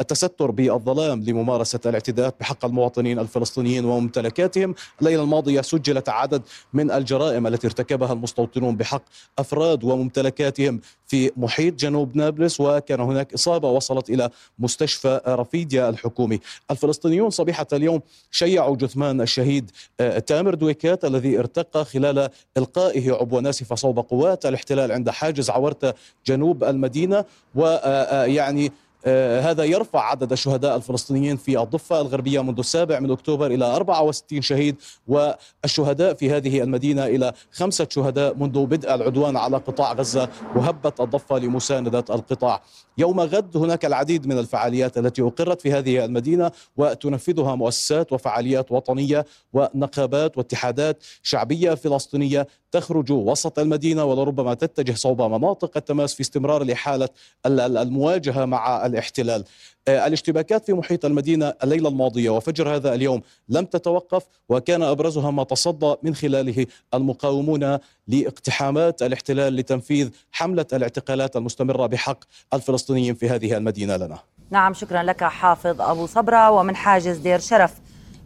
التستر 0.00 0.50
بالظلام 0.50 1.22
لممارسة 1.22 1.80
الاعتداءات 1.86 2.34
بحق 2.40 2.64
المواطنين 2.64 3.18
الفلسطينيين 3.18 3.84
وممتلكاتهم. 3.84 4.74
الليلة 5.00 5.22
الماضية 5.22 5.60
سجلت 5.60 6.08
عدد 6.08 6.42
من 6.72 6.90
الجرائم 6.90 7.46
التي 7.46 7.66
ارتكبها 7.66 8.12
المستوطنون 8.12 8.76
بحق 8.76 9.02
أفراد 9.38 9.84
وممتلكاتهم 9.84 10.80
في 11.06 11.30
محيط 11.36 11.74
جنوب 11.74 12.16
نابلس 12.16 12.60
وكان 12.60 13.00
هناك 13.00 13.34
إصابة 13.34 13.70
وصلت 13.70 14.10
إلى 14.10 14.30
مستشفى 14.58 15.20
رفيديا 15.28 15.88
الحكومي. 15.88 16.40
الفلسطينيون 16.70 17.30
صبيحة 17.30 17.66
اليوم 17.72 18.00
شيعوا 18.30 18.76
جثمان 18.76 19.20
الشهيد 19.20 19.70
آه، 20.00 20.18
تامر 20.18 20.54
دويكات 20.54 21.04
الذي 21.04 21.38
ارتقى 21.38 21.84
خلال 21.84 22.28
إلقائه 22.56 23.12
عبوة 23.12 23.40
ناسفة 23.40 23.74
صوب 23.74 23.98
قوات 23.98 24.46
الاحتلال 24.46 24.92
عند 24.92 25.10
حاجز 25.10 25.50
عورتة 25.50 25.93
جنوب 26.26 26.64
المدينة 26.64 27.24
ويعني 27.54 28.66
آه، 28.66 28.68
آه، 28.68 28.84
آه، 29.06 29.40
هذا 29.40 29.64
يرفع 29.64 30.10
عدد 30.10 30.32
الشهداء 30.32 30.76
الفلسطينيين 30.76 31.36
في 31.36 31.62
الضفة 31.62 32.00
الغربية 32.00 32.42
منذ 32.42 32.58
السابع 32.58 33.00
من 33.00 33.10
أكتوبر 33.10 33.46
إلى 33.46 33.64
64 33.64 34.42
شهيد 34.42 34.76
والشهداء 35.08 36.14
في 36.14 36.30
هذه 36.30 36.62
المدينة 36.62 37.06
إلى 37.06 37.32
خمسة 37.52 37.86
شهداء 37.90 38.34
منذ 38.34 38.66
بدء 38.66 38.94
العدوان 38.94 39.36
على 39.36 39.56
قطاع 39.56 39.92
غزة 39.92 40.28
وهبت 40.56 41.00
الضفة 41.00 41.38
لمساندة 41.38 42.04
القطاع. 42.10 42.62
يوم 42.98 43.20
غد 43.20 43.56
هناك 43.56 43.84
العديد 43.84 44.26
من 44.26 44.38
الفعاليات 44.38 44.98
التي 44.98 45.22
أقرت 45.22 45.60
في 45.60 45.72
هذه 45.72 46.04
المدينة 46.04 46.50
وتنفذها 46.76 47.54
مؤسسات 47.54 48.12
وفعاليات 48.12 48.72
وطنية 48.72 49.26
ونقابات 49.52 50.38
واتحادات 50.38 51.02
شعبية 51.22 51.74
فلسطينية 51.74 52.46
تخرج 52.74 53.12
وسط 53.12 53.58
المدينة 53.58 54.04
ولربما 54.04 54.54
تتجه 54.54 54.94
صوب 54.94 55.22
مناطق 55.22 55.76
التماس 55.76 56.14
في 56.14 56.20
استمرار 56.20 56.64
لحالة 56.64 57.08
المواجهة 57.46 58.44
مع 58.44 58.86
الاحتلال. 58.86 59.44
آه، 59.88 60.06
الاشتباكات 60.06 60.66
في 60.66 60.72
محيط 60.72 61.04
المدينة 61.04 61.54
الليلة 61.62 61.88
الماضية 61.88 62.30
وفجر 62.30 62.74
هذا 62.76 62.94
اليوم 62.94 63.22
لم 63.48 63.64
تتوقف 63.64 64.22
وكان 64.48 64.82
أبرزها 64.82 65.30
ما 65.30 65.44
تصدى 65.44 65.94
من 66.02 66.14
خلاله 66.14 66.66
المقاومون 66.94 67.78
لاقتحامات 68.08 69.02
الاحتلال 69.02 69.56
لتنفيذ 69.56 70.10
حملة 70.32 70.66
الاعتقالات 70.72 71.36
المستمرة 71.36 71.86
بحق 71.86 72.18
الفلسطينيين 72.54 73.14
في 73.14 73.28
هذه 73.28 73.56
المدينة 73.56 73.96
لنا. 73.96 74.18
نعم 74.50 74.74
شكرا 74.74 75.02
لك 75.02 75.24
حافظ 75.24 75.80
أبو 75.80 76.06
صبرة 76.06 76.50
ومن 76.50 76.76
حاجز 76.76 77.16
دير 77.16 77.38
شرف. 77.38 77.72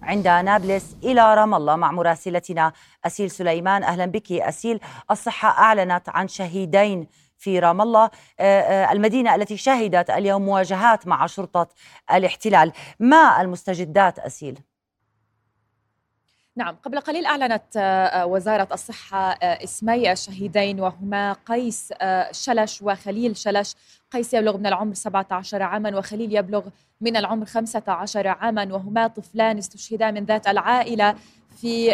عند 0.03 0.29
نابلس 0.29 0.97
إلى 1.05 1.35
رام 1.35 1.55
الله. 1.55 1.77
مع 1.77 1.93
مراسلتنا 1.93 2.73
أسيل 3.07 3.31
سليمان 3.31 3.83
أهلا 3.83 4.07
بك 4.07 4.33
أسيل. 4.33 4.81
الصحة 5.11 5.49
أعلنت 5.49 6.09
عن 6.09 6.29
شهيدين 6.29 7.07
في 7.39 7.59
رام 7.59 7.81
الله. 7.81 8.11
آه، 8.41 8.61
آه، 8.61 8.93
المدينة 8.93 9.35
التي 9.35 9.57
شهدت 9.57 10.11
اليوم 10.11 10.43
مواجهات 10.43 11.07
مع 11.07 11.27
شرطة 11.27 11.69
الاحتلال. 12.13 12.73
ما 13.01 13.41
المستجدات 13.41 14.19
أسيل؟ 14.19 14.59
نعم 16.59 16.77
قبل 16.85 17.01
قليل 17.01 17.27
أعلنت 17.27 17.63
وزارة 18.29 18.69
الصحة 18.73 19.33
اسمي 19.43 20.13
الشهيدين 20.13 20.81
وهما 20.81 21.33
قيس 21.33 21.93
شلش 22.33 22.83
وخليل 22.83 23.37
شلش. 23.37 23.75
قيس 24.13 24.35
يبلغ 24.35 24.57
من 24.57 24.67
العمر 24.67 24.95
17 24.95 25.63
عاما 25.63 25.99
وخليل 25.99 26.37
يبلغ 26.37 26.63
من 27.01 27.17
العمر 27.17 27.47
15 27.47 28.29
عاما 28.29 28.75
وهما 28.75 29.07
طفلان 29.07 29.59
استشهدا 29.59 30.11
من 30.11 30.25
ذات 30.25 30.49
العائلة 30.49 31.15
في 31.61 31.93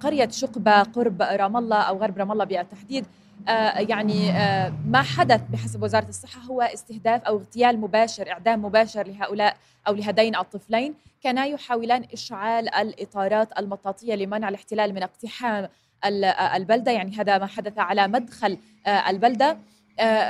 قرية 0.00 0.28
شقبة 0.28 0.82
قرب 0.82 1.22
رام 1.22 1.56
الله 1.56 1.76
أو 1.82 1.98
غرب 1.98 2.18
رام 2.18 2.32
الله 2.32 2.44
بالتحديد 2.44 3.06
يعني 3.76 4.32
ما 4.86 5.02
حدث 5.02 5.40
بحسب 5.52 5.82
وزارة 5.82 6.08
الصحة 6.08 6.40
هو 6.40 6.62
استهداف 6.62 7.22
أو 7.22 7.36
اغتيال 7.36 7.80
مباشر 7.80 8.30
إعدام 8.30 8.64
مباشر 8.64 9.06
لهؤلاء 9.06 9.56
أو 9.88 9.94
لهذين 9.94 10.36
الطفلين. 10.36 10.94
كانا 11.22 11.46
يحاولان 11.46 12.04
إشعال 12.12 12.74
الإطارات 12.74 13.48
المطاطية 13.58 14.14
لمنع 14.14 14.48
الاحتلال 14.48 14.94
من 14.94 15.02
اقتحام 15.02 15.68
البلدة. 16.54 16.92
يعني 16.92 17.16
هذا 17.16 17.38
ما 17.38 17.46
حدث 17.46 17.78
على 17.78 18.08
مدخل 18.08 18.58
البلدة. 19.08 19.56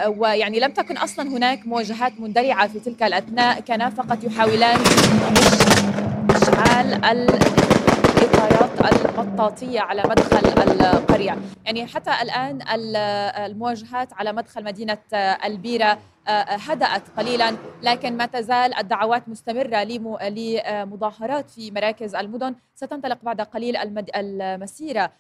ويعني 0.08 0.60
لم 0.60 0.72
تكن 0.72 0.96
أصلا 0.96 1.28
هناك 1.28 1.66
مواجهات 1.66 2.20
مندلعه 2.20 2.68
في 2.68 2.80
تلك 2.80 3.02
الأثناء. 3.02 3.60
كانا 3.60 3.90
فقط 3.90 4.24
يحاولان 4.24 4.80
إشعال 6.30 7.04
الاطارات 8.46 9.18
المطاطيه 9.18 9.80
على 9.80 10.02
مدخل 10.06 10.62
القرية. 10.72 11.38
يعني 11.64 11.86
حتى 11.86 12.10
الآن 12.22 12.58
المواجهات 13.46 14.12
على 14.12 14.32
مدخل 14.32 14.64
مدينة 14.64 14.98
البيرة 15.44 15.98
هدأت 16.28 17.02
قليلا 17.16 17.56
لكن 17.82 18.16
ما 18.16 18.26
تزال 18.26 18.74
الدعوات 18.74 19.28
مستمرة 19.28 19.84
لمظاهرات 19.84 21.50
في 21.50 21.70
مراكز 21.70 22.14
المدن. 22.14 22.54
ستنطلق 22.74 23.18
بعد 23.22 23.40
قليل 23.40 23.76
المسيرة 24.16 25.12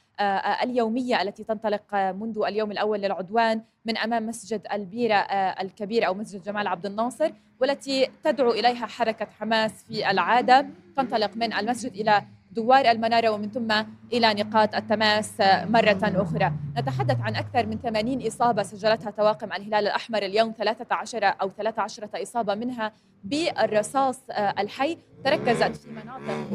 اليومية 0.62 1.22
التي 1.22 1.44
تنطلق 1.44 1.94
منذ 1.94 2.42
اليوم 2.46 2.70
الأول 2.70 3.00
للعدوان 3.00 3.60
من 3.84 3.98
أمام 3.98 4.26
مسجد 4.26 4.66
البيرة 4.72 5.14
الكبير 5.60 6.06
أو 6.06 6.14
مسجد 6.14 6.42
جمال 6.42 6.66
عبد 6.66 6.86
الناصر 6.86 7.30
والتي 7.60 8.10
تدعو 8.24 8.50
إليها 8.50 8.86
حركة 8.86 9.26
حماس 9.40 9.84
في 9.88 10.10
العادة. 10.10 10.66
تنطلق 10.96 11.30
من 11.36 11.52
المسجد 11.52 11.92
إلى 11.92 12.22
دوار 12.52 12.90
المنارة 12.90 13.28
ومن 13.28 13.50
ثم 13.50 13.84
إلى 14.12 14.34
نقاط 14.34 14.74
التماس 14.74 15.40
مرة 15.64 16.00
أخرى. 16.02 16.52
نتحدث 16.76 17.20
عن 17.20 17.36
أكثر 17.36 17.66
من 17.66 17.78
80 17.78 18.26
إصابة 18.26 18.62
سجلتها 18.62 19.10
طواقم 19.10 19.52
الهلال 19.52 19.86
الأحمر 19.86 20.22
اليوم 20.22 20.52
13 20.58 21.24
أو 21.24 21.50
13 21.50 22.08
إصابة 22.14 22.54
منها 22.54 22.92
بالرصاص 23.24 24.20
الحي. 24.30 24.98
تركزت 25.24 25.76
في 25.76 25.90
مناطق 25.90 26.48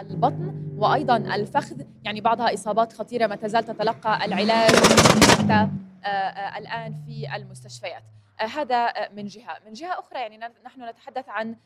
البطن 0.00 0.54
وأيضا 0.76 1.16
الفخذ. 1.16 1.82
يعني 2.04 2.20
بعضها 2.20 2.54
إصابات 2.54 2.92
خطيرة 2.92 3.26
ما 3.26 3.36
تزال 3.36 3.64
تتلقى 3.64 4.24
العلاج 4.24 4.74
حتى 5.38 5.68
الآن 6.58 6.94
في 7.06 7.36
المستشفيات. 7.36 8.02
هذا 8.38 8.92
من 9.16 9.26
جهة. 9.26 9.56
من 9.66 9.72
جهة 9.72 9.98
أخرى 9.98 10.18
يعني 10.20 10.38
نحن 10.38 10.88
نتحدث 10.88 11.24
عن 11.28 11.56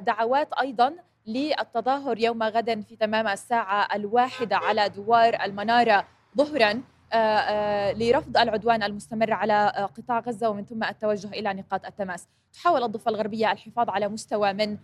دعوات 0.00 0.52
أيضا 0.52 0.94
للتظاهر 1.26 2.18
يوم 2.18 2.42
غد 2.42 2.84
في 2.88 2.96
تمام 2.96 3.28
الساعة 3.28 3.88
الواحدة 3.94 4.56
على 4.56 4.88
دوار 4.88 5.44
المنارة 5.44 6.04
ظهرا 6.36 6.82
آه، 7.12 7.16
آه، 7.16 7.92
لرفض 7.92 8.36
العدوان 8.36 8.82
المستمر 8.82 9.32
على 9.32 9.72
آه، 9.76 9.86
قطاع 9.86 10.18
غزة 10.18 10.48
ومن 10.48 10.64
ثم 10.64 10.84
التوجه 10.84 11.28
إلى 11.28 11.54
نقاط 11.54 11.86
التماس. 11.86 12.28
تحاول 12.52 12.82
الضفة 12.82 13.08
الغربية 13.08 13.52
الحفاظ 13.52 13.90
على 13.90 14.08
مستوى 14.08 14.52
من 14.52 14.76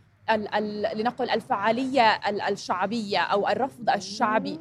لنقل 0.95 1.31
الفعالية 1.31 2.03
الشعبية 2.49 3.19
أو 3.19 3.49
الرفض 3.49 3.91
الشعبي 3.91 4.61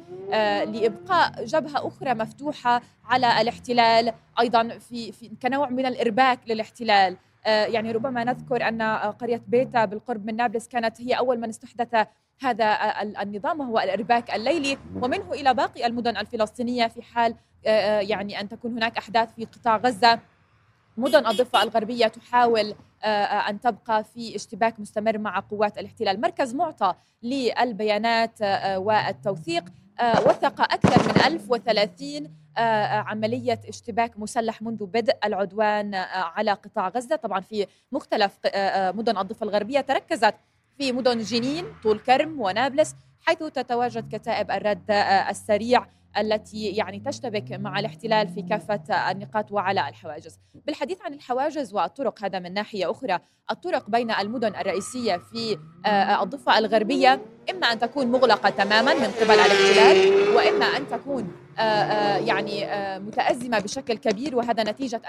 لإبقاء 0.64 1.44
جبهة 1.44 1.86
أخرى 1.88 2.14
مفتوحة 2.14 2.82
على 3.04 3.40
الاحتلال 3.40 4.12
أيضا 4.40 4.68
في, 4.68 5.12
كنوع 5.42 5.68
من 5.68 5.86
الإرباك 5.86 6.40
للاحتلال. 6.46 7.16
يعني 7.46 7.92
ربما 7.92 8.24
نذكر 8.24 8.68
أن 8.68 8.82
قرية 8.92 9.42
بيتا 9.48 9.84
بالقرب 9.84 10.26
من 10.26 10.36
نابلس 10.36 10.68
كانت 10.68 11.00
هي 11.00 11.12
أول 11.12 11.40
من 11.40 11.48
استحدث 11.48 12.06
هذا 12.40 12.66
النظام 13.22 13.60
وهو 13.60 13.78
الإرباك 13.78 14.34
الليلي. 14.34 14.78
ومنه 15.02 15.32
إلى 15.32 15.54
باقي 15.54 15.86
المدن 15.86 16.16
الفلسطينية 16.16 16.86
في 16.86 17.02
حال 17.02 17.34
آه، 17.66 17.98
آه، 17.98 18.00
يعني 18.00 18.40
أن 18.40 18.48
تكون 18.48 18.72
هناك 18.72 18.98
أحداث 18.98 19.34
في 19.34 19.44
قطاع 19.44 19.76
غزة. 19.76 20.20
مدن 20.96 21.26
الضفة 21.26 21.62
الغربية 21.62 22.06
تحاول 22.06 22.74
أن 23.48 23.60
تبقى 23.60 24.04
في 24.04 24.36
اشتباك 24.36 24.80
مستمر 24.80 25.18
مع 25.18 25.40
قوات 25.50 25.78
الاحتلال. 25.78 26.20
مركز 26.20 26.54
معطى 26.54 26.94
للبيانات 27.22 28.42
والتوثيق. 28.76 29.64
وثق 30.02 30.60
أكثر 30.60 31.08
من 31.08 31.32
1030 31.32 32.40
آه، 32.56 32.60
آه، 32.60 33.00
عملية 33.00 33.60
اشتباك 33.68 34.18
مسلح 34.18 34.62
منذ 34.62 34.86
بدء 34.86 35.16
العدوان 35.24 35.94
آه، 35.94 36.06
على 36.14 36.52
قطاع 36.52 36.88
غزة. 36.88 37.16
طبعا 37.16 37.40
في 37.40 37.66
مختلف 37.92 38.38
مدن 38.96 39.18
الضفة 39.18 39.44
الغربية 39.44 39.80
تركزت 39.80 40.34
في 40.78 40.92
مدن 40.92 41.18
جنين 41.18 41.64
طول 41.82 41.98
كرم 41.98 42.40
ونابلس 42.40 42.94
حيث 43.20 43.38
تتواجد 43.38 44.14
كتائب 44.14 44.50
الرد 44.50 44.90
السريع 45.30 45.86
التي 46.18 46.66
يعني 46.66 47.00
تشتبك 47.00 47.52
مع 47.52 47.78
الاحتلال 47.78 48.28
في 48.28 48.42
كافة 48.42 49.10
النقاط 49.10 49.52
وعلى 49.52 49.88
الحواجز. 49.88 50.38
بالحديث 50.66 51.02
عن 51.02 51.14
الحواجز 51.14 51.74
والطرق 51.74 52.24
هذا 52.24 52.38
من 52.38 52.54
ناحية 52.54 52.90
أخرى 52.90 53.18
الطرق 53.50 53.90
بين 53.90 54.10
المدن 54.10 54.56
الرئيسية 54.56 55.16
في 55.16 55.58
الضفة 56.22 56.58
الغربية 56.58 57.20
إما 57.50 57.66
أن 57.66 57.78
تكون 57.78 58.06
مغلقة 58.06 58.50
تماما 58.50 58.94
من 58.94 59.10
قبل 59.20 59.34
الاحتلال 59.34 60.28
وإما 60.36 60.64
أن 60.64 60.88
تكون 60.88 61.22
آه، 61.22 61.49
آه، 61.49 61.49
يعني 62.26 62.64
آه، 62.64 62.98
متأزمة 62.98 63.58
بشكل 63.58 63.94
كبير 63.94 64.36
وهذا 64.36 64.62
نتيجة 64.62 65.02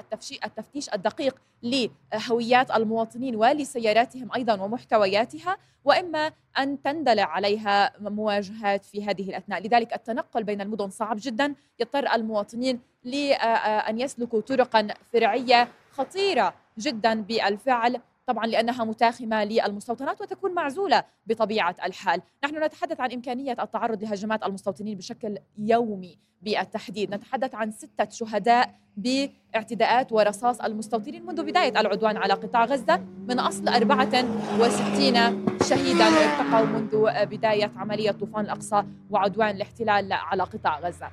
التفتيش 0.46 0.90
الدقيق 0.94 1.36
لهويات 1.64 2.72
المواطنين 2.72 3.36
ولسياراتهم 3.36 4.30
أيضا 4.36 4.62
ومحتوياتها 4.62 5.58
وإما 5.86 6.32
أن 6.60 6.82
تندلع 6.82 7.24
عليها 7.24 7.92
مواجهات 8.00 8.86
في 8.86 9.06
هذه 9.06 9.30
الأثناء. 9.30 9.62
لذلك 9.68 9.94
التنقل 9.94 10.44
بين 10.44 10.62
المدن 10.62 10.90
صعب 10.90 11.18
جدا 11.20 11.56
يضطر 11.80 12.14
المواطنين 12.14 12.80
لأن 13.04 14.00
يسلكوا 14.00 14.42
طرقا 14.42 14.88
فرعية 15.14 15.68
خطيرة 15.92 16.54
جدا 16.78 17.22
بالفعل. 17.22 18.02
طبعا 18.26 18.46
لأنها 18.46 18.84
متاخمة 18.84 19.44
للمستوطنات 19.44 20.22
وتكون 20.22 20.54
معزولة 20.54 21.04
بطبيعة 21.28 21.76
الحال، 21.86 22.22
نحن 22.44 22.64
نتحدث 22.64 23.00
عن 23.00 23.12
إمكانية 23.12 23.56
التعرض 23.60 24.04
لهجمات 24.04 24.44
المستوطنين 24.44 24.98
بشكل 24.98 25.38
يومي 25.58 26.18
بالتحديد، 26.42 27.16
نتحدث 27.16 27.56
عن 27.56 27.72
ستة 27.72 28.10
شهداء 28.10 28.76
باعتداءات 28.98 30.12
ورصاص 30.12 30.62
المستوطنين 30.62 31.26
منذ 31.26 31.44
بداية 31.44 31.80
العدوان 31.80 32.18
على 32.18 32.34
قطاع 32.34 32.66
غزة 32.66 32.98
من 33.28 33.40
أصل 33.40 33.68
64 33.68 35.60
شهيدا 35.70 36.06
ارتقوا 36.06 36.66
منذ 36.66 37.26
بداية 37.26 37.72
عملية 37.76 38.12
طوفان 38.12 38.46
الأقصى 38.46 38.84
وعدوان 39.10 39.56
الاحتلال 39.56 40.14
على 40.14 40.44
قطاع 40.44 40.80
غزة. 40.80 41.12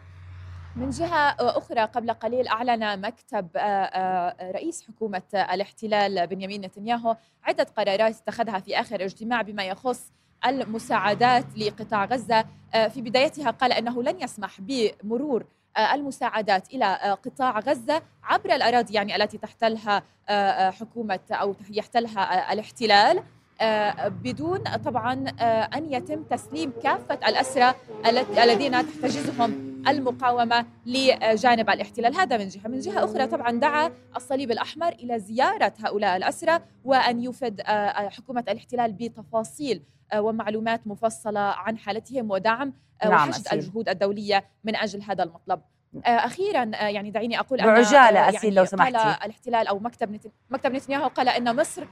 من 0.78 0.90
جهة 0.90 1.36
أخرى 1.40 1.80
قبل 1.80 2.10
قليل 2.12 2.48
أعلن 2.48 3.00
مكتب 3.00 3.48
آه، 3.56 3.60
آه، 3.60 4.50
رئيس 4.52 4.84
حكومة 4.88 5.22
الاحتلال 5.34 6.26
بنيامين 6.26 6.60
نتنياهو 6.60 7.16
عدة 7.44 7.66
قرارات 7.76 8.16
اتخذها 8.16 8.58
في 8.58 8.80
آخر 8.80 9.04
اجتماع 9.04 9.42
بما 9.42 9.64
يخص 9.64 10.12
المساعدات 10.46 11.44
لقطاع 11.56 12.04
غزة. 12.04 12.44
آه، 12.74 12.88
في 12.88 13.00
بدايتها 13.00 13.50
قال 13.50 13.72
أنه 13.72 14.02
لن 14.02 14.20
يسمح 14.20 14.60
بمرور 14.60 15.44
المساعدات 15.92 16.74
إلى 16.74 17.16
قطاع 17.24 17.58
غزة 17.58 18.02
عبر 18.24 18.54
الأراضي 18.54 18.94
يعني 18.94 19.16
التي 19.16 19.38
تحتلها 19.38 20.02
حكومة 20.70 21.20
أو 21.30 21.54
يحتلها 21.70 22.52
الاحتلال. 22.52 23.22
بدون 24.06 24.58
طبعا 24.58 25.12
أن 25.76 25.92
يتم 25.92 26.22
تسليم 26.22 26.72
كافة 26.82 27.28
الأسرى 27.28 27.74
الذين 28.38 28.72
تحتجزهم 28.72 29.67
المقاومة 29.90 30.66
لجانب 30.86 31.70
الاحتلال. 31.70 32.14
هذا 32.14 32.36
من 32.36 32.48
جهة. 32.48 32.68
من 32.68 32.80
جهة 32.80 33.04
أخرى 33.04 33.26
طبعا 33.26 33.50
دعا 33.50 33.92
الصليب 34.16 34.50
الأحمر 34.50 34.88
إلى 34.88 35.18
زيارة 35.18 35.72
هؤلاء 35.78 36.16
الأسرى 36.16 36.60
وأن 36.84 37.22
يفد 37.22 37.60
آه، 37.60 37.64
آه، 37.64 38.08
حكومة 38.08 38.44
الاحتلال 38.48 38.92
بتفاصيل 38.92 39.82
آه، 40.12 40.22
ومعلومات 40.22 40.86
مفصلة 40.86 41.40
عن 41.40 41.78
حالتهم 41.78 42.30
ودعم 42.30 42.72
نعم 43.04 43.28
وحشد 43.28 43.48
الجهود 43.52 43.88
الدولية 43.88 44.44
من 44.64 44.76
أجل 44.76 45.02
هذا 45.02 45.22
المطلب. 45.22 45.60
أخيرا 46.04 46.64
يعني 46.64 47.10
دعيني 47.10 47.40
أقول 47.40 47.58
بعجاله 47.58 48.18
يعني 48.20 48.36
أسيل 48.36 48.54
لو 48.54 48.64
سمحتي 48.64 48.96
قال 48.96 49.16
الاحتلال 49.24 49.66
أو 49.66 49.78
مكتب 49.78 50.12
نت... 50.12 50.26
مكتب 50.50 50.72
نتنياهو 50.72 51.08
قال 51.08 51.28
إن 51.28 51.56
مصر 51.56 51.84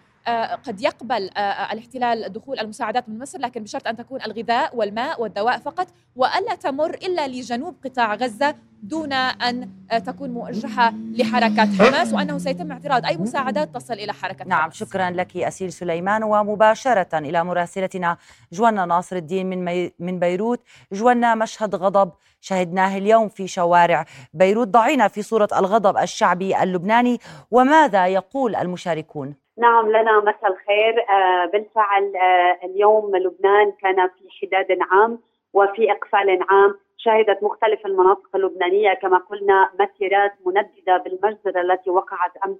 قد 0.66 0.80
يقبل 0.80 1.30
الاحتلال 1.72 2.32
دخول 2.32 2.58
المساعدات 2.58 3.08
من 3.08 3.18
مصر 3.18 3.38
لكن 3.38 3.62
بشرط 3.62 3.86
أن 3.86 3.96
تكون 3.96 4.22
الغذاء 4.22 4.76
والماء 4.76 5.22
والدواء 5.22 5.58
فقط 5.58 5.86
وألا 6.16 6.54
تمر 6.54 6.94
إلا 6.94 7.28
لجنوب 7.28 7.76
قطاع 7.84 8.14
غزة 8.14 8.54
دون 8.82 9.12
أن 9.12 9.70
تكون 10.06 10.30
موجهة 10.30 10.94
لحركه 11.12 11.64
حماس 11.64 12.12
وأنه 12.12 12.38
سيتم 12.38 12.72
اعتراض 12.72 13.06
أي 13.06 13.16
مساعدات 13.16 13.74
تصل 13.74 13.94
إلى 13.94 14.12
حركة 14.12 14.44
نعم 14.44 14.60
حماس. 14.62 14.74
شكرا 14.74 15.10
لك 15.10 15.36
أسيل 15.36 15.72
سليمان 15.72 16.22
ومباشرة 16.24 17.18
إلى 17.18 17.44
مراسلتنا 17.44 18.16
جوانا 18.52 18.86
ناصر 18.86 19.16
الدين 19.16 19.46
من 19.46 19.64
مي 19.64 19.92
من 19.98 20.18
بيروت 20.18 20.60
جوانا 20.92 21.34
مشهد 21.34 21.74
غضب 21.74 22.12
شهدناه 22.48 22.98
اليوم 22.98 23.28
في 23.28 23.46
شوارع 23.46 24.04
بيروت. 24.34 24.68
ضعينا 24.68 25.08
في 25.08 25.22
صورة 25.22 25.48
الغضب 25.58 25.96
الشعبي 25.96 26.62
اللبناني. 26.62 27.18
وماذا 27.50 28.06
يقول 28.06 28.56
المشاركون؟ 28.56 29.34
نعم 29.58 29.88
لنا 29.88 30.20
مساء 30.20 30.52
الخير. 30.52 30.94
آه 31.10 31.46
بالفعل 31.52 32.04
آه 32.16 32.66
اليوم 32.66 33.16
لبنان 33.16 33.72
كان 33.82 34.08
في 34.08 34.24
حداد 34.40 34.78
عام 34.90 35.18
وفي 35.54 35.92
إقفال 35.92 36.28
عام. 36.50 36.74
شهدت 36.98 37.42
مختلف 37.42 37.86
المناطق 37.86 38.36
اللبنانية 38.36 38.94
كما 38.94 39.18
قلنا 39.18 39.70
مسيرات 39.80 40.32
منددة 40.46 40.96
بالمجزرة 41.04 41.60
التي 41.60 41.90
وقعت 41.90 42.32
أمس 42.46 42.56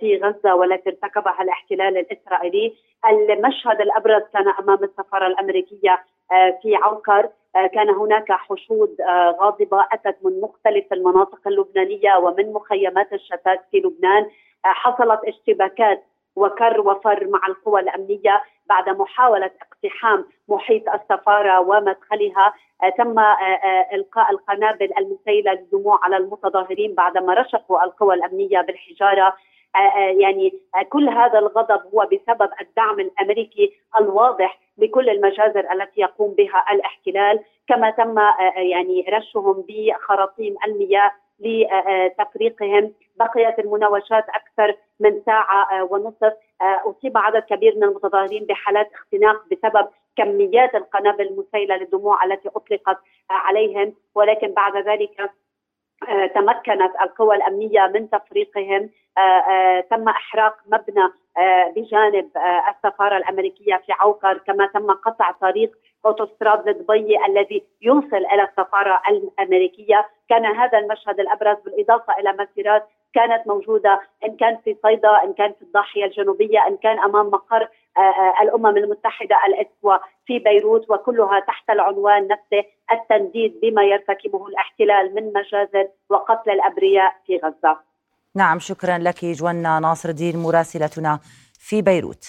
في 0.00 0.20
غزة 0.22 0.54
والتي 0.54 0.90
ارتكبها 0.90 1.42
الاحتلال 1.42 1.98
الإسرائيلي، 1.98 2.74
المشهد 3.30 3.80
الأبرز 3.80 4.22
كان 4.32 4.48
أمام 4.48 4.84
السفارة 4.84 5.26
الأمريكية 5.26 6.04
في 6.62 6.76
عوكر. 6.82 7.28
كان 7.74 7.90
هناك 7.90 8.32
حشود 8.32 8.96
غاضبة 9.40 9.84
أتت 9.92 10.16
من 10.22 10.40
مختلف 10.40 10.92
المناطق 10.92 11.40
اللبنانية 11.46 12.16
ومن 12.16 12.52
مخيمات 12.52 13.12
الشتات 13.12 13.60
في 13.70 13.76
لبنان. 13.76 14.26
حصلت 14.64 15.20
اشتباكات 15.24 16.04
وكر 16.36 16.80
وفر 16.80 17.26
مع 17.28 17.40
القوى 17.48 17.80
الأمنية 17.80 18.42
بعد 18.66 18.88
محاولة 18.88 19.50
اقتحام 19.62 20.24
محيط 20.48 20.88
السفارة 20.88 21.60
ومدخلها. 21.60 22.54
تم 22.98 23.18
إلقاء 23.92 24.30
القنابل 24.30 24.90
المسيلة 24.98 25.52
للدموع 25.52 26.00
على 26.02 26.16
المتظاهرين 26.16 26.94
بعدما 26.94 27.34
رشقوا 27.34 27.84
القوى 27.84 28.14
الأمنية 28.14 28.60
بالحجارة. 28.60 29.36
يعني 30.18 30.52
كل 30.88 31.08
هذا 31.08 31.38
الغضب 31.38 31.80
هو 31.94 32.08
بسبب 32.12 32.50
الدعم 32.60 33.00
الأمريكي 33.00 33.72
الواضح 34.00 34.58
لكل 34.78 35.08
المجازر 35.10 35.72
التي 35.72 36.00
يقوم 36.00 36.34
بها 36.34 36.64
الاحتلال. 36.72 37.40
كما 37.68 37.90
تم 37.90 38.18
يعني 38.56 39.06
رشهم 39.08 39.64
بخراطيم 39.68 40.56
المياه 40.66 41.12
لتفريقهم 41.40 42.92
بقيت 43.16 43.58
المناوشات 43.58 44.24
أكثر 44.28 44.76
من 45.00 45.22
ساعة 45.26 45.84
ونصف. 45.84 46.32
أصيب 46.60 47.18
عدد 47.18 47.42
كبير 47.42 47.76
من 47.76 47.84
المتظاهرين 47.84 48.44
بحالات 48.44 48.90
اختناق 48.94 49.44
بسبب 49.50 49.88
كميات 50.16 50.74
القنابل 50.74 51.26
المسيلة 51.26 51.76
للدموع 51.76 52.24
التي 52.24 52.48
أطلقت 52.48 52.98
عليهم. 53.30 53.94
ولكن 54.14 54.54
بعد 54.54 54.76
ذلك 54.76 55.30
تمكنت 56.34 56.92
القوى 57.02 57.36
الأمنية 57.36 57.86
من 57.94 58.10
تفريقهم. 58.10 58.90
تم 59.90 60.08
إحراق 60.08 60.56
مبنى 60.66 61.08
بجانب 61.76 62.30
السفارة 62.68 63.16
الأمريكية 63.16 63.76
في 63.76 63.92
عوكر 63.92 64.38
كما 64.38 64.66
تم 64.66 64.90
قطع 64.90 65.30
طريق 65.30 65.72
اوتوستراد 66.06 66.68
لدبي 66.68 67.24
الذي 67.28 67.62
يوصل 67.82 68.22
إلى 68.32 68.42
السفارة 68.42 69.02
الأمريكية 69.08 70.08
كان 70.28 70.44
هذا 70.44 70.78
المشهد 70.78 71.20
الأبرز 71.20 71.56
بالإضافة 71.64 72.12
إلى 72.18 72.32
مسيرات 72.32 72.88
كانت 73.14 73.46
موجودة 73.46 74.00
إن 74.24 74.36
كان 74.36 74.56
في 74.64 74.76
صيدا 74.82 75.22
إن 75.24 75.32
كان 75.32 75.52
في 75.52 75.62
الضاحية 75.62 76.04
الجنوبية 76.04 76.66
إن 76.66 76.76
كان 76.76 76.98
أمام 76.98 77.26
مقر 77.26 77.68
الأمم 78.42 78.76
المتحدة 78.76 79.36
الاسوا 79.46 79.96
في 80.26 80.38
بيروت 80.38 80.90
وكلها 80.90 81.40
تحت 81.40 81.70
العنوان 81.70 82.28
نفسه 82.28 82.64
التنديد 82.92 83.60
بما 83.62 83.82
يرتكبه 83.82 84.46
الاحتلال 84.46 85.14
من 85.14 85.32
مجازر 85.32 85.88
وقتل 86.10 86.50
الأبرياء 86.50 87.14
في 87.26 87.36
غزة. 87.36 87.78
نعم 88.34 88.58
شكرا 88.58 88.98
لك 88.98 89.24
جوانا 89.24 89.80
ناصر 89.80 90.08
الدين 90.08 90.36
مراسلتنا 90.36 91.18
في 91.58 91.82
بيروت. 91.82 92.24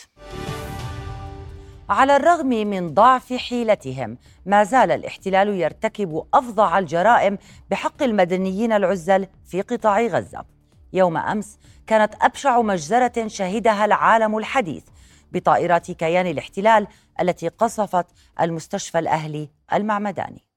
على 1.90 2.16
الرغم 2.16 2.48
من 2.48 2.94
ضعف 2.94 3.34
حيلتهم 3.34 4.18
ما 4.46 4.64
زال 4.64 4.92
الاحتلال 4.92 5.48
يرتكب 5.48 6.24
أفظع 6.34 6.80
الجرائم 6.80 7.38
بحق 7.72 8.04
المدنيين 8.04 8.74
العزل 8.74 9.28
في 9.46 9.62
قطاع 9.62 10.02
غزة. 10.02 10.46
يوم 10.94 11.18
أمس 11.18 11.58
كانت 11.88 12.14
أبشع 12.22 12.62
مجزرة 12.62 13.28
شهدها 13.28 13.86
العالم 13.86 14.38
الحديث 14.38 14.84
بطائرات 15.32 15.92
كيان 15.92 16.28
الاحتلال 16.28 16.88
التي 17.22 17.48
قصفت 17.48 18.06
المستشفى 18.42 19.00
الأهلي 19.00 19.50
المعمداني. 19.74 20.48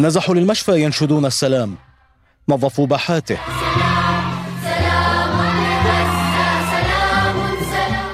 نزحوا 0.00 0.34
للمشفى 0.34 0.82
ينشدون 0.82 1.26
السلام 1.26 1.76
نظفوا 2.48 2.86
باحاته 2.86 3.38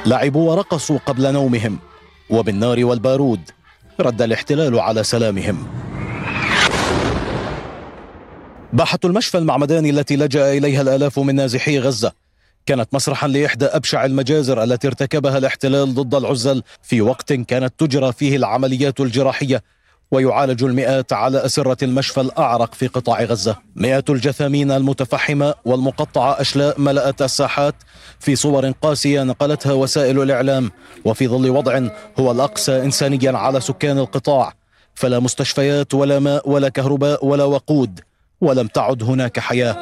لعبوا 0.07 0.51
ورقصوا 0.51 0.99
قبل 1.07 1.33
نومهم. 1.33 1.79
وبالنار 2.31 2.85
والبارود 2.85 3.41
رد 4.01 4.23
الاحتلال 4.23 4.81
على 4.81 5.05
سلامهم. 5.05 5.67
باحة 8.73 8.99
المشفى 9.05 9.39
المعمداني 9.39 9.91
التي 9.91 10.17
لجأ 10.17 10.53
إليها 10.53 10.83
الآلاف 10.83 11.19
من 11.19 11.35
نازحي 11.35 11.79
غزة. 11.79 12.13
كانت 12.67 12.95
مسرحا 12.95 13.29
لإحدى 13.29 13.65
أبشع 13.65 14.05
المجازر 14.05 14.63
التي 14.63 14.87
ارتكبها 14.87 15.39
الاحتلال 15.39 15.95
ضد 15.95 16.15
العزل 16.15 16.63
في 16.83 17.01
وقت 17.01 17.33
كانت 17.33 17.75
تجرى 17.79 18.13
فيه 18.13 18.37
العمليات 18.37 19.01
الجراحية. 19.01 19.63
ويعالج 20.11 20.65
المئات 20.65 21.13
على 21.13 21.47
أسرة 21.47 21.85
المشفى 21.85 22.21
الأعرق 22.21 22.75
في 22.75 22.87
قطاع 22.87 23.23
غزة. 23.23 23.57
مئات 23.77 24.11
الجثامين 24.11 24.71
المتفحمة 24.71 25.55
والمقطعة 25.65 26.41
أشلاء 26.41 26.81
ملأت 26.81 27.23
الساحات. 27.23 27.75
في 28.21 28.37
صور 28.37 28.71
قاسية 28.71 29.23
نقلتها 29.23 29.73
وسائل 29.73 30.23
الإعلام. 30.23 30.71
وفي 31.05 31.29
ظل 31.29 31.51
وضع 31.51 31.81
هو 32.21 32.33
الأقسى 32.33 32.83
إنسانيا 32.83 33.33
على 33.33 33.61
سكان 33.61 33.99
القطاع. 33.99 34.53
فلا 34.95 35.19
مستشفيات 35.19 35.95
ولا 35.95 36.19
ماء 36.19 36.51
ولا 36.51 36.69
كهرباء 36.69 37.27
ولا 37.27 37.45
وقود. 37.45 38.01
ولم 38.41 38.67
تعد 38.67 39.03
هناك 39.03 39.39
حياة. 39.39 39.77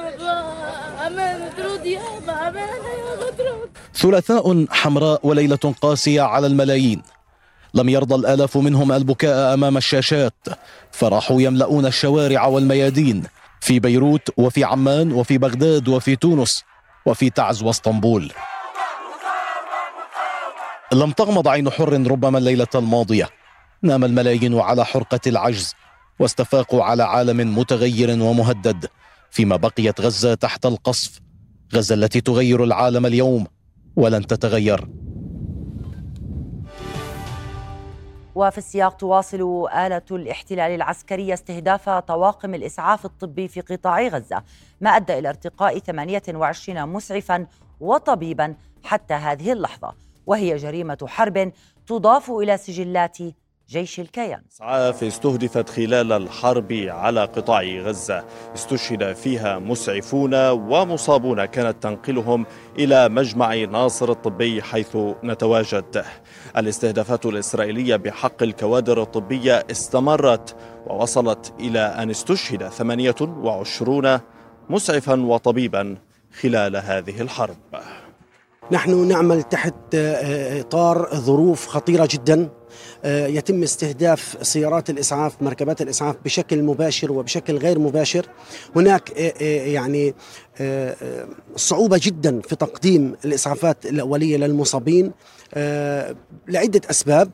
ثلاثاء 3.96 4.66
حمراء 4.70 5.20
وليلة 5.26 5.74
قاسية 5.80 6.22
على 6.22 6.46
الملايين. 6.46 7.02
لم 7.74 7.88
يرضى 7.88 8.14
الآلاف 8.14 8.56
منهم 8.56 8.92
البكاء 8.92 9.54
أمام 9.54 9.76
الشاشات. 9.76 10.34
فراحوا 10.92 11.42
يملؤون 11.42 11.86
الشوارع 11.86 12.46
والميادين 12.46 13.22
في 13.60 13.80
بيروت 13.80 14.28
وفي 14.36 14.64
عمان 14.64 15.12
وفي 15.12 15.38
بغداد 15.38 15.88
وفي 15.88 16.16
تونس 16.16 16.64
وفي 17.06 17.30
تعز 17.30 17.62
واسطنبول. 17.62 18.32
لم 20.92 21.10
تغمض 21.10 21.48
عين 21.48 21.70
حر 21.70 21.92
ربما 21.92 22.38
الليلة 22.38 22.66
الماضية. 22.74 23.28
نام 23.82 24.04
الملايين 24.04 24.58
على 24.58 24.84
حرقة 24.84 25.20
العجز 25.26 25.74
واستفاقوا 26.18 26.84
على 26.84 27.02
عالم 27.02 27.58
متغير 27.58 28.10
ومهدد 28.22 28.86
فيما 29.30 29.56
بقيت 29.56 30.00
غزة 30.00 30.34
تحت 30.34 30.66
القصف 30.66 31.20
غزة 31.74 31.94
التي 31.94 32.20
تغير 32.20 32.64
العالم 32.64 33.06
اليوم 33.06 33.46
ولن 33.96 34.26
تتغير. 34.26 35.03
وفي 38.34 38.58
السياق 38.58 38.96
تواصل 38.96 39.68
آلة 39.74 40.02
الاحتلال 40.10 40.72
العسكري 40.72 41.34
استهداف 41.34 41.88
طواقم 41.88 42.54
الإسعاف 42.54 43.04
الطبي 43.04 43.48
في 43.48 43.60
قطاع 43.60 44.08
غزة 44.08 44.42
ما 44.80 44.90
أدى 44.90 45.18
إلى 45.18 45.28
ارتقاء 45.28 45.78
28 45.78 46.88
مسعفا 46.88 47.46
وطبيبا 47.80 48.54
حتى 48.84 49.14
هذه 49.14 49.52
اللحظة 49.52 49.94
وهي 50.26 50.56
جريمة 50.56 50.98
حرب 51.06 51.52
تضاف 51.86 52.30
إلى 52.30 52.56
سجلات 52.56 53.18
جيش 53.68 54.00
الكيان. 54.00 54.42
إسعاف 54.52 55.04
استهدفت 55.04 55.68
خلال 55.68 56.12
الحرب 56.12 56.72
على 56.72 57.24
قطاع 57.24 57.62
غزة. 57.62 58.24
استشهد 58.54 59.12
فيها 59.12 59.58
مسعفون 59.58 60.34
ومصابون 60.50 61.44
كانت 61.44 61.82
تنقلهم 61.82 62.46
إلى 62.78 63.08
مجمع 63.08 63.54
ناصر 63.54 64.10
الطبي 64.10 64.62
حيث 64.62 64.96
نتواجد. 65.24 66.04
الاستهدافات 66.56 67.26
الإسرائيلية 67.26 67.96
بحق 67.96 68.42
الكوادر 68.42 69.02
الطبية 69.02 69.64
استمرت 69.70 70.56
ووصلت 70.86 71.52
إلى 71.60 71.80
أن 71.80 72.10
استشهد 72.10 72.68
28 72.68 74.20
مسعفا 74.70 75.20
وطبيبا 75.20 75.96
خلال 76.40 76.76
هذه 76.76 77.20
الحرب. 77.20 77.56
نحن 78.70 79.08
نعمل 79.08 79.42
تحت 79.42 79.94
إطار 79.94 81.08
ظروف 81.14 81.66
خطيرة 81.66 82.08
جدا. 82.10 82.48
يتم 83.04 83.62
استهداف 83.62 84.36
سيارات 84.42 84.90
الإسعاف 84.90 85.42
مركبات 85.42 85.82
الإسعاف 85.82 86.16
بشكل 86.24 86.62
مباشر 86.62 87.12
وبشكل 87.12 87.56
غير 87.56 87.78
مباشر. 87.78 88.26
هناك 88.76 89.20
يعني 89.40 90.14
صعوبة 91.56 92.00
جدا 92.02 92.40
في 92.40 92.56
تقديم 92.56 93.16
الإسعافات 93.24 93.86
الأولية 93.86 94.36
للمصابين 94.36 95.12
لعدة 96.48 96.80
أسباب. 96.90 97.30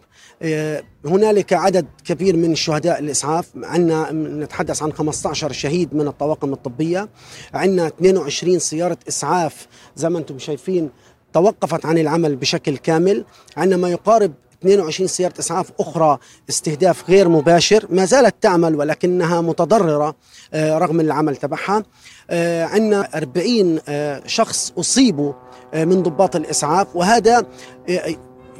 هنالك 1.04 1.52
عدد 1.52 1.86
كبير 2.04 2.36
من 2.36 2.54
شهداء 2.54 2.98
الإسعاف. 2.98 3.48
عندنا 3.56 4.12
نتحدث 4.12 4.82
عن 4.82 4.92
15 4.92 5.52
شهيد 5.52 5.94
من 5.94 6.08
الطواقم 6.08 6.52
الطبية. 6.52 7.08
عندنا 7.54 7.86
22 7.86 8.58
سيارة 8.58 8.98
إسعاف 9.08 9.66
زي 9.96 10.08
ما 10.08 10.18
أنتم 10.18 10.38
شايفين 10.38 10.90
توقفت 11.32 11.86
عن 11.86 11.98
العمل 11.98 12.36
بشكل 12.36 12.76
كامل. 12.76 13.24
عندنا 13.56 13.76
ما 13.76 13.88
يقارب 13.88 14.32
22 14.60 15.08
سيارة 15.08 15.34
إسعاف 15.38 15.72
أخرى 15.80 16.18
استهداف 16.48 17.10
غير 17.10 17.28
مباشر 17.28 17.86
ما 17.90 18.04
زالت 18.04 18.34
تعمل 18.40 18.76
ولكنها 18.76 19.40
متضررة 19.40 20.14
آه، 20.54 20.78
رغم 20.78 21.00
العمل 21.00 21.36
تبعها 21.36 21.82
آه، 22.30 22.64
عندنا 22.64 23.08
40 23.14 23.80
آه، 23.88 24.22
شخص 24.26 24.72
أصيبوا 24.78 25.32
من 25.74 26.02
ضباط 26.02 26.36
الإسعاف 26.36 26.96
وهذا 26.96 27.46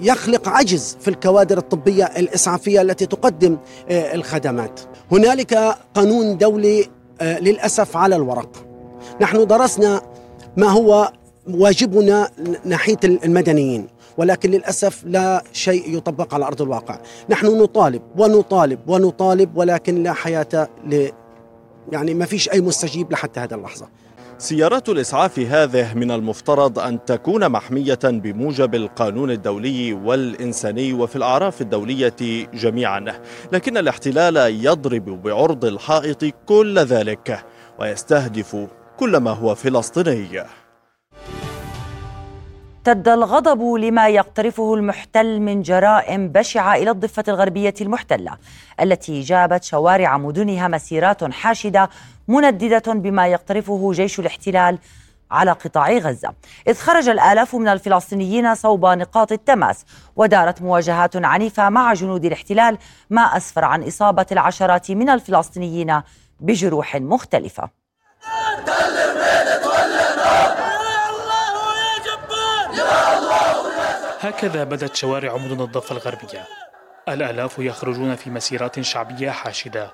يخلق 0.00 0.48
عجز 0.48 0.96
في 1.00 1.08
الكوادر 1.08 1.58
الطبية 1.58 2.04
الإسعافية 2.04 2.82
التي 2.82 3.06
تقدم 3.06 3.56
الخدمات. 3.90 4.80
هنالك 5.12 5.54
قانون 5.94 6.38
دولي 6.38 6.88
للأسف 7.22 7.96
على 7.96 8.16
الورق. 8.16 8.66
نحن 9.20 9.46
درسنا 9.46 10.02
ما 10.56 10.68
هو 10.70 11.12
واجبنا 11.48 12.30
ناحية 12.64 12.98
المدنيين 13.04 13.86
ولكن 14.20 14.50
للأسف 14.50 15.04
لا 15.04 15.42
شيء 15.52 15.96
يطبق 15.96 16.34
على 16.34 16.44
أرض 16.44 16.62
الواقع. 16.62 16.98
نحن 17.28 17.46
نطالب 17.46 18.02
ونطالب 18.18 18.78
ونطالب 18.86 19.56
ولكن 19.56 20.02
لا 20.02 20.12
حياة 20.12 20.68
ل 20.86 21.08
يعني 21.92 22.14
ما 22.14 22.26
فيش 22.26 22.48
أي 22.50 22.60
مستجيب 22.60 23.12
لحتى 23.12 23.40
هذه 23.40 23.54
اللحظة. 23.54 23.88
سيارات 24.38 24.88
الإسعاف 24.88 25.38
هذه 25.38 25.94
من 25.94 26.10
المفترض 26.10 26.78
أن 26.78 27.04
تكون 27.04 27.48
محمية 27.48 27.98
بموجب 28.04 28.74
القانون 28.74 29.30
الدولي 29.30 29.92
والإنساني 29.92 30.92
وفي 30.92 31.16
الأعراف 31.16 31.60
الدولية 31.60 32.46
جميعا 32.54 33.20
لكن 33.52 33.76
الاحتلال 33.76 34.36
يضرب 34.66 35.22
بعرض 35.22 35.64
الحائط 35.64 36.24
كل 36.46 36.78
ذلك 36.78 37.44
ويستهدف 37.78 38.56
كل 38.98 39.16
ما 39.16 39.30
هو 39.30 39.54
فلسطيني 39.54 40.44
امتد 42.80 43.08
الغضب 43.08 43.74
لما 43.74 44.08
يقترفه 44.08 44.74
المحتل 44.74 45.40
من 45.40 45.62
جرائم 45.62 46.28
بشعة 46.28 46.74
إلى 46.74 46.90
الضفة 46.90 47.24
الغربية 47.28 47.74
المحتلة 47.80 48.36
التي 48.80 49.20
جابت 49.20 49.64
شوارع 49.64 50.18
مدنها 50.18 50.68
مسيرات 50.68 51.24
حاشدة 51.24 51.90
منددة 52.28 52.92
بما 52.92 53.26
يقترفه 53.26 53.92
جيش 53.92 54.20
الاحتلال 54.20 54.78
على 55.30 55.52
قطاع 55.52 55.92
غزة، 55.92 56.34
إذ 56.68 56.74
خرج 56.74 57.08
الآلاف 57.08 57.54
من 57.54 57.68
الفلسطينيين 57.68 58.54
صوب 58.54 58.86
نقاط 58.86 59.32
التماس، 59.32 59.84
ودارت 60.16 60.62
مواجهات 60.62 61.16
عنيفة 61.16 61.68
مع 61.68 61.92
جنود 61.94 62.24
الاحتلال 62.24 62.78
ما 63.10 63.22
أسفر 63.22 63.64
عن 63.64 63.82
إصابة 63.82 64.26
العشرات 64.32 64.90
من 64.90 65.10
الفلسطينيين 65.10 66.00
بجروح 66.40 66.96
مختلفة. 66.96 67.79
هكذا 74.22 74.64
بدت 74.64 74.96
شوارع 74.96 75.36
مدن 75.36 75.60
الضفة 75.60 75.92
الغربية. 75.96 76.46
الآلاف 77.08 77.58
يخرجون 77.58 78.16
في 78.16 78.30
مسيرات 78.30 78.80
شعبية 78.80 79.30
حاشدة 79.30 79.90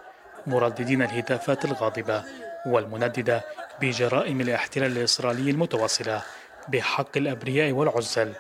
مرددين 0.47 1.03
الهتافات 1.03 1.65
الغاضبة 1.65 2.23
والمنددة 2.67 3.45
بجرائم 3.81 4.41
الاحتلال 4.41 4.99
الإسرائيلي 4.99 5.51
المتواصلة 5.51 6.23
بحق 6.69 7.17
الأبرياء 7.17 7.73
والعزل 7.73 8.33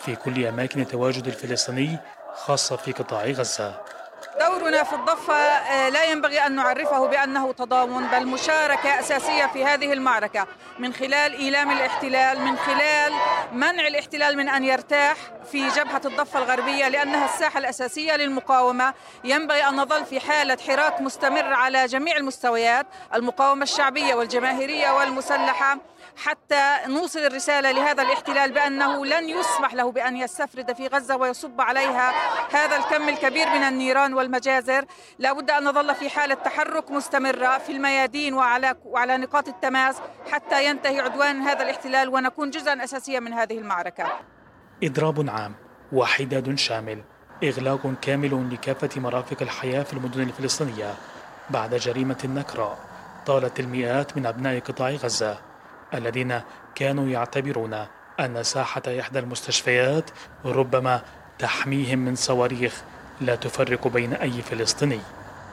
في 0.00 0.16
كل 0.16 0.46
أماكن 0.46 0.86
تواجد 0.86 1.26
الفلسطيني 1.26 1.98
خاصة 2.34 2.76
في 2.76 2.92
قطاع 2.92 3.24
غزة. 3.24 3.80
دورنا 4.40 4.82
في 4.82 4.92
الضفة 4.92 5.34
آه، 5.34 5.88
لا 5.88 6.04
ينبغي 6.04 6.46
أن 6.46 6.54
نعرفه 6.54 7.06
بأنه 7.06 7.52
تضامن 7.52 8.06
بل 8.06 8.26
مشاركة 8.26 9.00
أساسية 9.00 9.46
في 9.46 9.64
هذه 9.64 9.92
المعركة. 9.92 10.46
من 10.78 10.92
خلال 10.94 11.34
إيلام 11.34 11.70
الاحتلال 11.70 12.40
من 12.40 12.56
خلال 12.56 13.12
منع 13.52 13.86
الاحتلال 13.86 14.36
من 14.36 14.48
أن 14.48 14.64
يرتاح 14.64 15.16
في 15.52 15.68
جبهة 15.68 16.00
الضفة 16.04 16.38
الغربية 16.38 16.88
لأنها 16.88 17.24
الساحة 17.24 17.58
الأساسية 17.58 18.16
للمقاومة. 18.16 18.94
ينبغي 19.24 19.68
أن 19.68 19.76
نظل 19.76 20.04
في 20.04 20.20
حالة 20.20 20.58
حراك 20.68 21.00
مستمر 21.00 21.52
على 21.54 21.86
جميع 21.86 22.16
المستويات 22.16 22.86
المقاومة 23.14 23.62
الشعبية 23.62 24.14
والجماهيرية 24.14 24.90
والمسلحة. 24.90 25.78
حتى 26.16 26.76
نوصل 26.86 27.18
الرسالة 27.18 27.70
لهذا 27.70 28.02
الاحتلال 28.02 28.52
بأنه 28.52 29.06
لن 29.06 29.28
يسمح 29.28 29.74
له 29.74 29.92
بأن 29.92 30.16
يستفرد 30.16 30.72
في 30.72 30.86
غزة 30.86 31.16
ويصب 31.16 31.60
عليها 31.60 32.12
هذا 32.50 32.76
الكم 32.76 33.08
الكبير 33.08 33.48
من 33.48 33.62
النيران 33.62 34.14
والمجازر. 34.14 34.84
لا 35.18 35.32
بد 35.32 35.50
أن 35.50 35.64
نظل 35.64 35.94
في 35.94 36.10
حالة 36.10 36.34
تحرك 36.34 36.90
مستمرة 36.90 37.58
في 37.58 37.72
الميادين 37.72 38.34
وعلى, 38.34 38.74
وعلى 38.84 39.16
نقاط 39.16 39.48
التماس 39.48 39.96
حتى 40.32 40.66
ينتهي 40.66 41.00
عدوان 41.00 41.42
هذا 41.42 41.62
الاحتلال 41.62 42.08
ونكون 42.08 42.50
جزءا 42.50 42.84
أساسيا 42.84 43.20
من 43.20 43.32
هذه 43.32 43.58
المعركة. 43.58 44.06
إضراب 44.82 45.30
عام 45.30 45.54
وحداد 45.92 46.54
شامل 46.54 47.02
إغلاق 47.44 47.94
كامل 48.02 48.54
لكافة 48.54 49.00
مرافق 49.00 49.42
الحياة 49.42 49.82
في 49.82 49.92
المدن 49.92 50.22
الفلسطينية 50.22 50.94
بعد 51.50 51.74
جريمة 51.74 52.18
نكراء 52.24 52.78
طالت 53.26 53.60
المئات 53.60 54.16
من 54.16 54.26
أبناء 54.26 54.60
قطاع 54.60 54.90
غزة. 54.90 55.53
الذين 55.94 56.40
كانوا 56.74 57.08
يعتبرون 57.08 57.86
أن 58.20 58.42
ساحة 58.42 58.82
إحدى 59.00 59.18
المستشفيات 59.18 60.10
ربما 60.44 61.02
تحميهم 61.38 61.98
من 61.98 62.14
صواريخ 62.14 62.82
لا 63.20 63.34
تفرق 63.34 63.88
بين 63.88 64.12
أي 64.12 64.42
فلسطيني. 64.42 65.00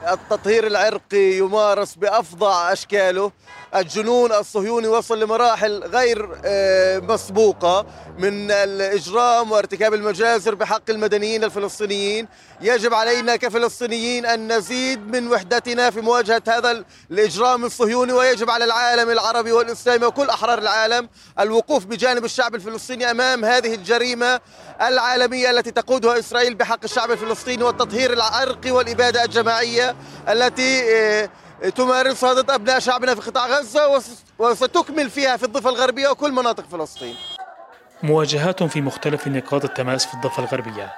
التطهير 0.09 0.67
العرقي 0.67 1.37
يمارس 1.37 1.95
بأفظع 1.95 2.71
أشكاله. 2.73 3.31
الجنون 3.75 4.31
الصهيوني 4.31 4.87
وصل 4.87 5.19
لمراحل 5.19 5.83
غير 5.83 6.29
آه، 6.45 6.99
مسبوقة 6.99 7.85
من 8.17 8.51
الإجرام 8.51 9.51
وارتكاب 9.51 9.93
المجازر 9.93 10.55
بحق 10.55 10.89
المدنيين 10.89 11.43
الفلسطينيين. 11.43 12.27
يجب 12.61 12.93
علينا 12.93 13.35
كفلسطينيين 13.35 14.25
أن 14.25 14.57
نزيد 14.57 15.07
من 15.07 15.31
وحدتنا 15.31 15.89
في 15.89 16.01
مواجهة 16.01 16.41
هذا 16.47 16.83
الإجرام 17.11 17.65
الصهيوني 17.65 18.13
ويجب 18.13 18.49
على 18.49 18.65
العالم 18.65 19.09
العربي 19.09 19.51
والإسلامي 19.51 20.05
وكل 20.05 20.29
أحرار 20.29 20.59
العالم 20.59 21.09
الوقوف 21.39 21.85
بجانب 21.85 22.25
الشعب 22.25 22.55
الفلسطيني 22.55 23.11
أمام 23.11 23.45
هذه 23.45 23.73
الجريمة 23.73 24.39
العالمية 24.81 25.51
التي 25.51 25.71
تقودها 25.71 26.19
إسرائيل 26.19 26.55
بحق 26.55 26.79
الشعب 26.83 27.11
الفلسطيني 27.11 27.63
والتطهير 27.63 28.13
العرقي 28.13 28.71
والإبادة 28.71 29.23
الجماعية. 29.23 29.90
التي 30.29 30.95
آه، 30.95 31.29
تمارسها 31.75 32.33
ضد 32.33 32.51
أبناء 32.51 32.79
شعبنا 32.79 33.15
في 33.15 33.21
قطاع 33.21 33.47
غزة 33.47 34.01
وستكمل 34.39 35.09
فيها 35.09 35.37
في 35.37 35.43
الضفة 35.43 35.69
الغربية 35.69 36.09
وكل 36.09 36.31
مناطق 36.31 36.63
فلسطين. 36.71 37.15
مواجهات 38.03 38.63
في 38.63 38.81
مختلف 38.81 39.27
نقاط 39.27 39.63
التماس 39.63 40.05
في 40.05 40.13
الضفة 40.13 40.43
الغربية. 40.43 40.93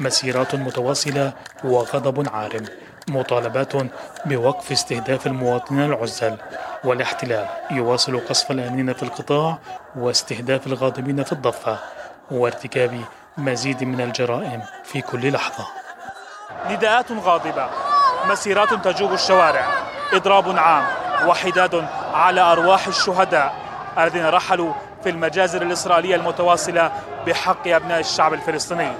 مسيرات 0.00 0.54
متواصلة 0.54 1.32
وغضب 1.64 2.28
عارم. 2.34 2.64
مطالبات 3.08 3.72
بوقف 4.26 4.72
استهداف 4.72 5.26
المواطنين 5.26 5.84
العزل. 5.84 6.36
والاحتلال 6.84 7.46
يواصل 7.70 8.20
قصف 8.28 8.50
الآمنين 8.50 8.92
في 8.92 9.02
القطاع 9.02 9.58
واستهداف 9.96 10.66
الغاضبين 10.66 11.24
في 11.24 11.32
الضفة. 11.32 11.78
وارتكاب 12.30 13.04
مزيد 13.38 13.84
من 13.84 14.00
الجرائم 14.00 14.62
في 14.84 15.00
كل 15.00 15.32
لحظة. 15.32 15.66
نداءات 16.70 17.12
غاضبة. 17.12 17.87
مسيرات 18.28 18.74
تجوب 18.74 19.12
الشوارع. 19.12 19.66
إضراب 20.12 20.58
عام 20.58 20.84
وحداد 21.28 21.88
على 22.14 22.40
أرواح 22.40 22.86
الشهداء 22.86 23.54
الذين 23.98 24.26
رحلوا 24.26 24.72
في 25.02 25.08
المجازر 25.08 25.62
الإسرائيلية 25.62 26.16
المتواصلة 26.16 26.92
بحق 27.26 27.68
أبناء 27.68 28.00
الشعب 28.00 28.34
الفلسطيني. 28.34 28.92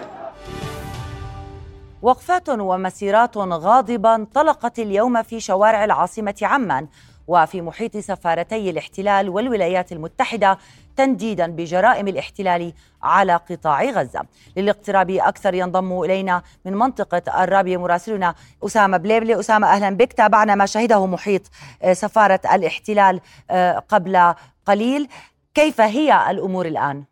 وقفات 2.02 2.48
ومسيرات 2.48 3.36
غاضبة 3.36 4.14
انطلقت 4.14 4.78
اليوم 4.78 5.22
في 5.22 5.40
شوارع 5.40 5.84
العاصمة 5.84 6.34
عمان 6.42 6.86
وفي 7.28 7.62
محيط 7.62 7.96
سفارتي 7.96 8.70
الاحتلال 8.70 9.28
والولايات 9.28 9.92
المتحدة 9.92 10.58
تنديدا 10.96 11.46
بجرائم 11.46 12.08
الاحتلال 12.08 12.72
على 13.02 13.36
قطاع 13.36 13.84
غزة. 13.84 14.22
للاقتراب 14.56 15.10
أكثر 15.10 15.54
ينضم 15.54 16.02
إلينا 16.02 16.42
من 16.64 16.74
منطقة 16.74 17.44
الرابية 17.44 17.76
مراسلنا 17.76 18.34
أسامة 18.64 18.96
بليبلي. 18.96 19.40
أسامة 19.40 19.66
أهلا 19.66 19.96
بك. 19.96 20.12
تابعنا 20.12 20.54
ما 20.54 20.66
شهده 20.66 21.06
محيط 21.06 21.42
آه، 21.82 21.92
سفارة 21.92 22.40
الاحتلال 22.54 23.20
آه، 23.50 23.78
قبل 23.78 24.34
قليل. 24.66 25.08
كيف 25.54 25.80
هي 25.80 26.30
الأمور 26.30 26.66
الآن؟ 26.66 27.04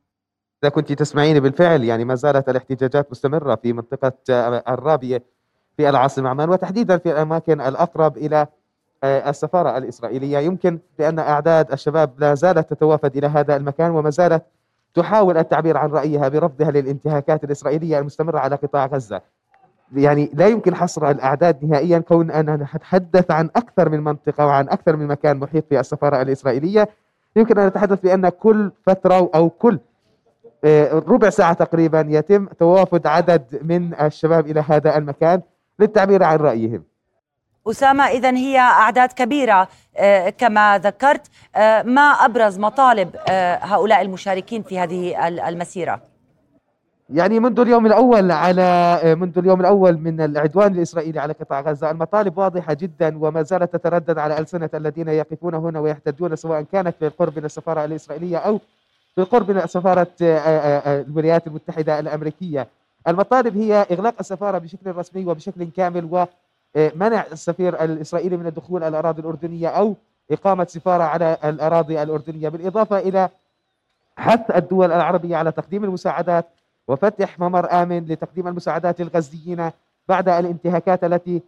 إذا 0.65 0.71
كنت 0.71 0.93
تسمعيني 0.93 1.41
بالفعل 1.41 1.85
يعني 1.85 2.05
ما 2.05 2.15
زالت 2.15 2.49
الاحتجاجات 2.49 3.11
مستمرة 3.11 3.55
في 3.55 3.73
منطقة 3.73 4.13
الرابية 4.69 5.23
في 5.77 5.89
العاصمة 5.89 6.29
عمان 6.31 6.49
وتحديدا 6.49 6.99
في 6.99 7.11
الأماكن 7.13 7.61
الأقرب 7.61 8.17
إلى 8.17 8.47
السفارة 9.05 9.79
الإسرائيلية. 9.79 10.39
يمكن 10.39 10.79
بأن 10.99 11.19
أعداد 11.19 11.73
الشباب 11.73 12.11
لا 12.19 12.35
زالت 12.35 12.71
تتوافد 12.71 13.17
إلى 13.17 13.27
هذا 13.27 13.57
المكان 13.57 13.91
وما 13.91 14.11
زالت 14.11 14.43
تحاول 14.95 15.39
التعبير 15.39 15.77
عن 15.77 15.91
رأيها 15.91 16.29
برفضها 16.29 16.71
للانتهاكات 16.71 17.45
الإسرائيلية 17.45 17.99
المستمرة 17.99 18.39
على 18.39 18.57
قطاع 18.57 18.87
غزة. 18.87 19.21
يعني 19.93 20.31
لا 20.35 20.47
يمكن 20.47 20.75
حصر 20.75 21.11
الأعداد 21.11 21.65
نهائيا 21.65 21.99
كون 21.99 22.31
أننا 22.31 22.57
نتحدث 22.57 23.31
عن 23.31 23.51
أكثر 23.57 23.89
من 23.89 24.01
منطقة 24.01 24.47
وعن 24.47 24.69
أكثر 24.69 24.97
من 24.97 25.07
مكان 25.07 25.37
محيط 25.37 25.65
في 25.69 25.81
السفارة 25.81 26.23
الإسرائيلية. 26.23 26.89
يمكن 27.37 27.59
أن 27.59 27.67
نتحدث 27.67 28.01
بأن 28.01 28.29
كل 28.29 28.73
فترة 28.87 29.31
أو 29.35 29.51
كل 29.51 29.79
آه، 30.65 30.93
ربع 30.95 31.31
ساعة 31.31 31.53
تقريبا 31.53 32.07
يتم 32.09 32.47
توافد 32.47 33.07
عدد 33.07 33.61
من 33.63 33.95
الشباب 33.95 34.47
إلى 34.47 34.65
هذا 34.69 34.97
المكان 34.97 35.43
للتعبير 35.79 36.23
عن 36.23 36.37
رأيهم. 36.37 36.83
أسامة 37.71 38.05
إذا 38.05 38.37
هي 38.37 38.59
أعداد 38.59 39.13
كبيرة. 39.13 39.69
آه، 39.99 40.29
كما 40.29 40.79
ذكرت 40.79 41.27
آه، 41.57 41.83
ما 41.83 42.01
أبرز 42.01 42.59
مطالب 42.59 43.17
هؤلاء 43.63 44.03
المشاركين 44.03 44.63
في 44.63 44.79
هذه 44.79 45.29
المسيرة؟ 45.29 46.01
يعني 47.11 47.41
منذ 47.41 47.61
اليوم 47.61 47.87
الأول 47.87 48.31
على 48.31 49.01
منذ 49.21 49.39
اليوم 49.39 49.61
الأول 49.61 49.99
من 49.99 50.21
العدوان 50.21 50.75
الإسرائيلي 50.75 51.21
على 51.21 51.33
قطاع 51.33 51.61
غزة 51.61 51.91
المطالب 51.91 52.39
واضحة 52.39 52.75
جدا 52.75 53.19
وما 53.19 53.43
زالت 53.43 53.77
تتردد 53.77 54.19
على 54.19 54.39
ألسنة 54.39 54.71
الذين 54.75 55.09
يقفون 55.09 55.55
هنا 55.55 55.81
ويحتجون 55.81 56.37
سواء 56.37 56.63
كانت 56.63 56.95
في 56.99 57.07
القرب 57.07 57.39
من 57.39 57.45
السفارة 57.45 57.85
الإسرائيلية 57.85 58.37
أو 58.37 58.61
بالقرب 59.17 59.51
من 59.51 59.57
آه، 59.57 59.63
آه، 60.23 60.79
آه، 60.79 61.01
الولايات 61.01 61.47
المتحدة 61.47 61.99
الأمريكية. 61.99 62.69
المطالب 63.09 63.57
هي 63.57 63.87
إغلاق 63.91 64.15
السفارة 64.21 64.59
بشكل 64.59 64.97
رسمي 64.97 65.25
وبشكل 65.25 65.69
كامل 65.77 66.05
ومنع 66.77 67.25
السفير 67.33 67.85
الإسرائيلي 67.85 68.37
من 68.37 68.47
الدخول 68.47 68.85
على 68.85 68.89
الأراضي 68.89 69.21
الأردنية 69.21 69.69
أو 69.69 69.95
إقامة 70.31 70.65
سفارة 70.65 71.03
على 71.05 71.37
الأراضي 71.45 72.03
الأردنية 72.03 72.49
بالإضافة 72.49 72.99
إلى 72.99 73.29
حث 74.19 74.51
الدول 74.57 74.93
العربية 74.93 75.37
على 75.37 75.53
تقديم 75.53 75.85
المساعدات 75.85 76.47
وفتح 76.89 77.39
ممر 77.39 77.83
آمن 77.83 78.05
لتقديم 78.07 78.49
المساعدات 78.49 79.01
للغزيين 79.01 79.71
بعد 80.09 80.29
الانتهاكات 80.29 81.05
التي 81.05 81.43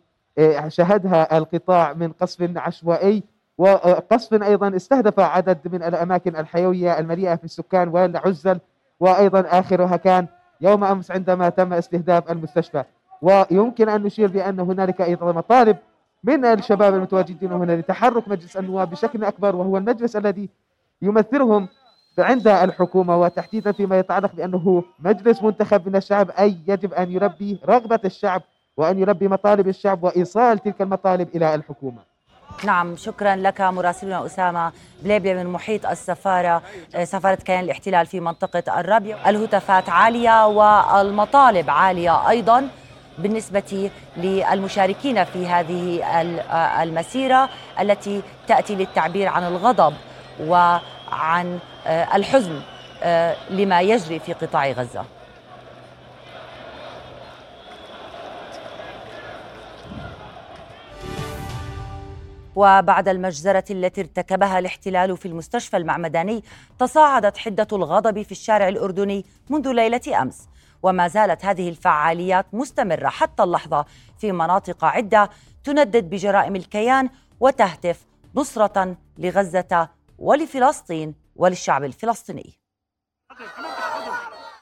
شهدها 0.69 1.39
القطاع 1.39 1.93
من 1.93 2.13
قصف 2.13 2.51
عشوائي 2.57 3.23
وقصف 3.59 4.43
أيضا 4.43 4.77
استهدف 4.77 5.21
عدد 5.21 5.59
من 5.73 5.83
الأماكن 5.83 6.37
الحيوية 6.37 6.99
المليئة 6.99 7.35
في 7.35 7.45
السكان 7.45 7.89
والعزل 7.89 8.61
وأيضا 9.01 9.41
آخرها 9.41 9.97
كان 9.97 10.27
يوم 10.61 10.85
أمس 10.85 11.11
عندما 11.11 11.49
تم 11.49 11.73
استهداف 11.73 12.31
المستشفى. 12.31 12.85
ويمكن 13.23 13.89
أن 13.89 14.03
نشير 14.03 14.29
بأن 14.29 14.61
هنالك 14.61 15.01
أيضا 15.01 15.33
مطالب 15.33 15.77
من 16.25 16.45
الشباب 16.45 16.95
المتواجدين 16.95 17.53
هنا 17.53 17.73
لتحرك 17.73 18.29
مجلس 18.29 18.57
النواب 18.57 18.91
بشكل 18.91 19.25
أكبر 19.25 19.57
وهو 19.57 19.77
المجلس 19.77 20.17
الذي 20.17 20.49
يمثلهم 21.03 21.69
عند 22.19 22.49
الحكومة 22.49 23.21
وتحديدا 23.21 23.73
فيما 23.73 23.99
يتعلق 23.99 24.33
بأنه 24.35 24.83
مجلس 24.99 25.43
منتخب 25.43 25.89
من 25.89 25.97
الشعب 25.97 26.31
أي 26.31 26.57
يجب 26.69 26.95
أن 26.95 27.11
يلبي 27.11 27.61
رغبة 27.69 28.01
الشعب 28.05 28.43
وأن 28.77 28.99
يلبي 28.99 29.29
مطالب 29.29 29.69
الشعب 29.69 30.05
وإيصال 30.05 30.59
تلك 30.59 30.83
المطالب 30.83 31.29
إلى 31.37 31.55
الحكومة. 31.55 31.99
نعم 32.65 32.97
شكرا 32.97 33.37
لك 33.37 33.61
مراسلنا 33.61 34.27
أسامة 34.27 34.73
بليبيا 35.03 35.35
من 35.35 35.47
محيط 35.47 35.87
السفارة 35.87 36.63
سفارة 37.05 37.35
كيان 37.35 37.65
الاحتلال 37.65 38.07
في 38.07 38.21
منطقة 38.21 38.81
الرابية 38.81 39.31
الهتافات 39.31 39.89
عالية 39.89 40.47
والمطالب 40.47 41.71
عالية 41.71 42.29
أيضا. 42.29 42.69
بالنسبة 43.19 43.91
للمشاركين 44.17 45.25
في 45.25 45.47
هذه 45.47 46.05
آه، 46.05 46.83
المسيرة 46.83 47.49
التي 47.81 48.23
تأتي 48.49 48.75
للتعبير 48.75 49.29
عن 49.29 49.45
الغضب 49.45 49.95
وعن 50.41 51.59
آه، 51.87 52.17
الحزن 52.17 52.61
لما 53.51 53.81
يجري 53.81 54.19
في 54.19 54.33
قطاع 54.33 54.71
غزة. 54.71 55.05
وبعد 62.59 63.09
المجزرة 63.09 63.65
التي 63.71 64.01
ارتكبها 64.01 64.59
الاحتلال 64.59 65.17
في 65.17 65.27
المستشفى 65.27 65.77
المعمداني 65.77 66.45
تصاعدت 66.79 67.37
حدة 67.37 67.67
الغضب 67.73 68.23
في 68.23 68.33
الشارع 68.33 68.69
الأردني 68.69 69.25
منذ 69.51 69.73
ليلة 69.73 70.23
أمس. 70.23 70.49
وما 70.83 71.09
زالت 71.09 71.45
هذه 71.45 71.69
الفعاليات 71.69 72.47
مستمرة 72.53 73.09
حتى 73.09 73.43
اللحظة. 73.43 73.85
في 74.19 74.33
مناطق 74.33 74.85
عدة 74.85 75.31
تندد 75.65 76.11
بجرائم 76.11 76.57
الكيان 76.57 77.11
وتهتف 77.41 78.07
نصرة 78.35 78.97
لغزة 79.19 79.89
ولفلسطين 80.19 81.15
وللشعب 81.37 81.85
الفلسطيني. 81.85 82.59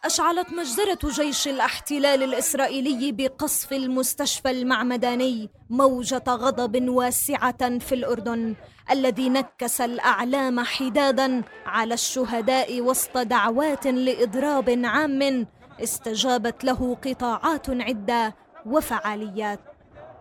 أشعلت 0.04 0.52
مجزرة 0.52 0.98
جيش 1.04 1.48
الاحتلال 1.48 2.22
الإسرائيلي 2.22 3.12
بقصف 3.12 3.72
المستشفى 3.72 4.50
المعمداني 4.50 5.50
موجة 5.70 6.24
غضب 6.28 6.88
واسعة 6.88 7.78
في 7.78 7.94
الأردن 7.94 8.54
الذي 8.90 9.28
نكس 9.28 9.80
الأعلام 9.80 10.60
حدادا 10.60 11.42
على 11.66 11.94
الشهداء 11.94 12.80
وسط 12.80 13.18
دعوات 13.18 13.86
لإضراب 13.86 14.80
عام 14.84 15.46
استجابت 15.82 16.64
له 16.64 16.96
قطاعات 17.04 17.70
عدة 17.70 18.34
وفعاليات. 18.66 19.60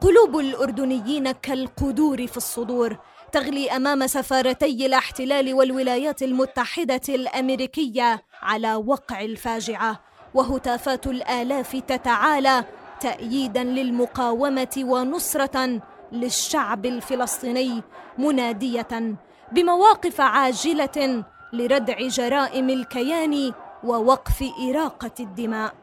قلوب 0.02 0.40
الأردنيين 0.40 1.32
كالقدور 1.32 2.28
في 2.28 2.38
الصدور 2.38 2.98
تغلي 3.32 3.72
أمام 3.72 4.08
سفارتي 4.08 4.86
الاحتلال 4.86 5.54
والولايات 5.54 6.24
المتحدة 6.24 7.02
الأمريكية 7.10 8.24
على 8.42 8.76
وقع 8.76 9.22
الفاجعة 9.22 10.00
وهتافات 10.34 11.08
الآلاف 11.08 11.76
تتعالى 11.76 12.64
تاييدا 13.02 13.64
للمقاومة 13.64 14.76
ونصرة 14.78 15.82
للشعب 16.12 16.86
الفلسطيني 16.86 17.84
منادية 18.18 19.16
بمواقف 19.52 20.22
عاجلة 20.22 21.24
لردع 21.54 22.08
جرائم 22.08 22.70
الكيان 22.70 23.54
ووقف 23.86 24.44
إراقة 24.70 25.12
الدماء. 25.20 25.74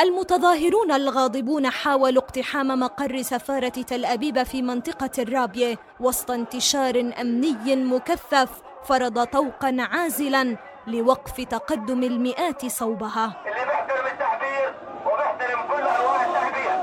المتظاهرون 0.00 0.92
الغاضبون 0.92 1.70
حاولوا 1.70 2.22
اقتحام 2.22 2.68
مقر 2.80 3.22
سفارة 3.22 3.68
تل 3.68 4.04
أبيب 4.04 4.42
في 4.42 4.62
منطقة 4.62 5.10
الرابية 5.18 5.78
وسط 6.00 6.30
انتشار 6.30 7.12
أمني 7.20 7.76
مكثف 7.76 8.62
فرض 8.84 9.24
طوقا 9.24 9.76
عازلا 9.78 10.56
لوقف 10.86 11.40
تقدم 11.40 12.02
المئات 12.02 12.66
صوبها. 12.66 13.42
اللي 13.46 13.64
بيحترم 13.66 14.06
التعبير 14.12 14.74
وبيحترم 15.06 15.60
كل 15.68 15.82
أنواع 15.82 16.26
التعبير. 16.26 16.76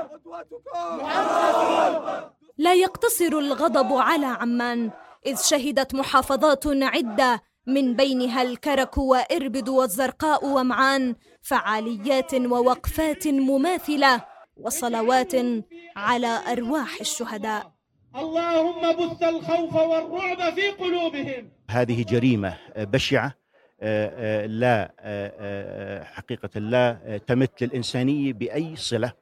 لا 2.57 2.73
يقتصر 2.73 3.33
الغضب 3.45 3.93
على 3.93 4.25
عمان 4.25 4.91
إذ 5.25 5.37
شهدت 5.41 5.95
محافظات 5.95 6.63
عدة 6.67 7.41
من 7.67 7.95
بينها 7.95 8.41
الكرك 8.41 8.97
وإربد 8.97 9.69
والزرقاء 9.69 10.45
ومعان 10.45 11.15
فعاليات 11.41 12.33
ووقفات 12.33 13.27
مماثلة 13.27 14.25
وصلوات 14.57 15.31
على 15.95 16.39
أرواح 16.51 16.99
الشهداء. 17.01 17.73
اللهم 18.15 18.81
بث 18.91 19.23
الخوف 19.23 19.75
والرعب 19.75 20.53
في 20.53 20.69
قلوبهم. 20.69 21.51
هذه 21.69 22.03
جريمة 22.03 22.57
بشعة 22.77 23.43
آه، 23.81 24.43
آه، 24.43 24.45
لا 24.45 24.93
آه، 24.99 26.03
حقيقة 26.03 26.59
لا 26.59 27.19
تمت 27.27 27.63
للإنسانية 27.63 28.33
بأي 28.33 28.75
صلة 28.75 29.13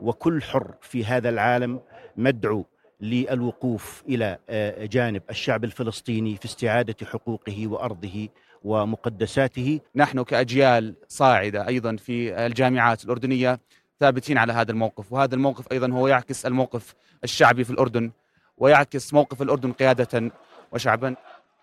وكل 0.00 0.42
حر 0.42 0.74
في 0.80 1.04
هذا 1.04 1.28
العالم 1.28 1.80
مدعو 2.16 2.66
للوقوف 3.04 4.02
إلى 4.08 4.38
آه، 4.48 4.86
جانب 4.86 5.22
الشعب 5.30 5.64
الفلسطيني 5.64 6.36
في 6.36 6.44
استعادة 6.44 7.06
حقوقه 7.06 7.66
وأرضه 7.66 8.28
ومقدساته. 8.64 9.80
نحن 9.96 10.22
كأجيال 10.22 10.94
صاعدة 11.08 11.68
أيضا 11.68 11.96
في 11.96 12.46
الجامعات 12.46 13.04
الأردنية 13.04 13.60
ثابتين 14.00 14.38
على 14.38 14.52
هذا 14.52 14.72
الموقف، 14.72 15.12
وهذا 15.12 15.34
الموقف 15.34 15.72
أيضا 15.72 15.92
هو 15.92 16.08
يعكس 16.08 16.46
الموقف 16.46 16.94
الشعبي 17.24 17.64
في 17.64 17.70
الأردن 17.70 18.10
ويعكس 18.58 19.14
موقف 19.14 19.42
الأردن 19.42 19.72
قيادة 19.72 20.30
وشعبا. 20.72 21.16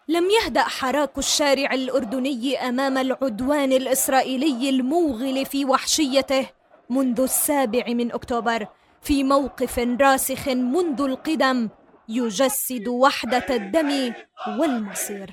لم 0.08 0.24
يهدأ 0.30 0.62
حراك 0.62 1.18
الشارع 1.18 1.74
الأردني 1.74 2.58
أمام 2.58 2.98
العدوان 2.98 3.72
الإسرائيلي 3.72 4.70
الموغل 4.70 5.46
في 5.46 5.66
وحشيته 5.66 6.50
منذ 6.90 7.22
السابع 7.22 7.84
من 7.88 8.12
أكتوبر 8.12 8.68
في 9.02 9.24
موقف 9.24 9.80
راسخ 10.02 10.48
منذ 10.48 11.02
القدم 11.02 11.70
يجسد 12.10 12.88
وحدة 12.88 13.46
الدم 13.50 14.14
والمصير. 14.48 15.30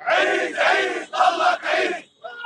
عيد 0.00 0.56
عيد 0.56 0.56
عيد 0.56 1.14
عيد 1.64 1.94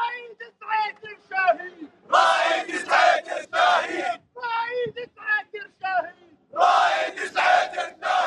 عيد 0.01 0.40
سعيد 0.61 0.97
الشاهي. 1.05 1.72
رائد 2.11 2.68
سعيد 2.88 3.26
الشاهي. 3.26 4.20
رائد 4.36 4.97
سعيد 7.34 7.72
الشاهي. 7.74 8.24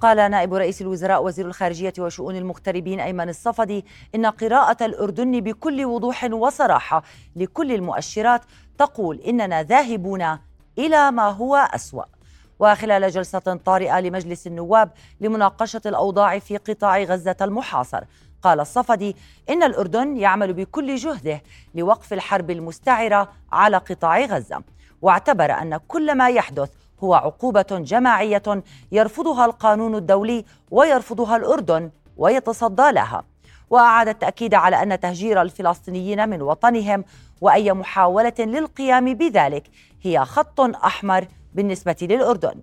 قال 0.00 0.30
نائب 0.30 0.54
رئيس 0.54 0.82
الوزراء 0.82 1.24
وزير 1.24 1.46
الخارجية 1.46 1.92
وشؤون 1.98 2.36
المغتربين 2.36 3.00
أيمن 3.00 3.28
الصفدي 3.28 3.84
إن 4.14 4.26
قراءة 4.26 4.84
الأردن 4.84 5.40
بكل 5.40 5.84
وضوح 5.84 6.24
وصراحة 6.24 7.02
لكل 7.36 7.72
المؤشرات 7.72 8.42
تقول 8.78 9.20
إننا 9.20 9.62
ذاهبون 9.62 10.38
إلى 10.78 11.10
ما 11.10 11.28
هو 11.28 11.56
أسوأ. 11.56 12.04
وخلال 12.58 13.10
جلسة 13.10 13.38
طارئة 13.64 14.00
لمجلس 14.00 14.46
النواب 14.46 14.90
لمناقشة 15.20 15.80
الأوضاع 15.86 16.38
في 16.38 16.56
قطاع 16.56 17.02
غزة 17.02 17.36
المحاصر 17.40 18.04
قال 18.42 18.60
الصفدي 18.60 19.16
إن 19.50 19.62
الأردن 19.62 20.16
يعمل 20.16 20.52
بكل 20.52 20.96
جهده 20.96 21.42
لوقف 21.74 22.12
الحرب 22.12 22.50
المستعرة 22.50 23.28
على 23.52 23.76
قطاع 23.76 24.24
غزة. 24.24 24.62
واعتبر 25.02 25.52
أن 25.52 25.76
كل 25.76 26.14
ما 26.14 26.28
يحدث 26.30 26.70
هو 27.04 27.14
عقوبة 27.14 27.66
جماعية 27.70 28.42
يرفضها 28.92 29.44
القانون 29.44 29.94
الدولي 29.94 30.44
ويرفضها 30.70 31.36
الأردن 31.36 31.90
ويتصدى 32.16 32.92
لها. 32.92 33.24
وأعاد 33.70 34.08
التأكيد 34.08 34.54
على 34.54 34.82
أن 34.82 35.00
تهجير 35.00 35.42
الفلسطينيين 35.42 36.28
من 36.28 36.42
وطنهم 36.42 37.04
وأي 37.40 37.72
محاولة 37.72 38.34
للقيام 38.38 39.14
بذلك 39.14 39.70
هي 40.02 40.24
خط 40.24 40.60
أحمر 40.60 41.26
بالنسبة 41.54 41.96
للأردن. 42.02 42.54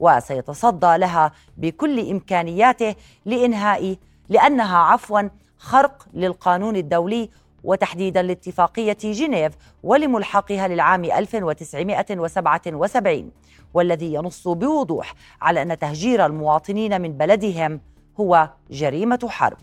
وسيتصدى 0.00 0.96
لها 0.96 1.32
بكل 1.56 2.10
إمكانياته 2.10 2.94
لإنهاء 3.24 3.96
لأنها 4.28 4.78
عفوا 4.78 5.28
خرق 5.58 6.06
للقانون 6.14 6.76
الدولي 6.76 7.30
وتحديدا 7.64 8.22
لاتفاقية 8.22 8.96
جنيف 9.04 9.52
ولملحقها 9.82 10.68
للعام 10.68 11.04
1977 11.04 13.30
والذي 13.74 14.14
ينص 14.14 14.48
بوضوح 14.48 15.14
على 15.42 15.62
أن 15.62 15.78
تهجير 15.78 16.26
المواطنين 16.26 17.00
من 17.00 17.12
بلدهم 17.12 17.80
هو 18.20 18.50
جريمة 18.70 19.28
حرب. 19.28 19.56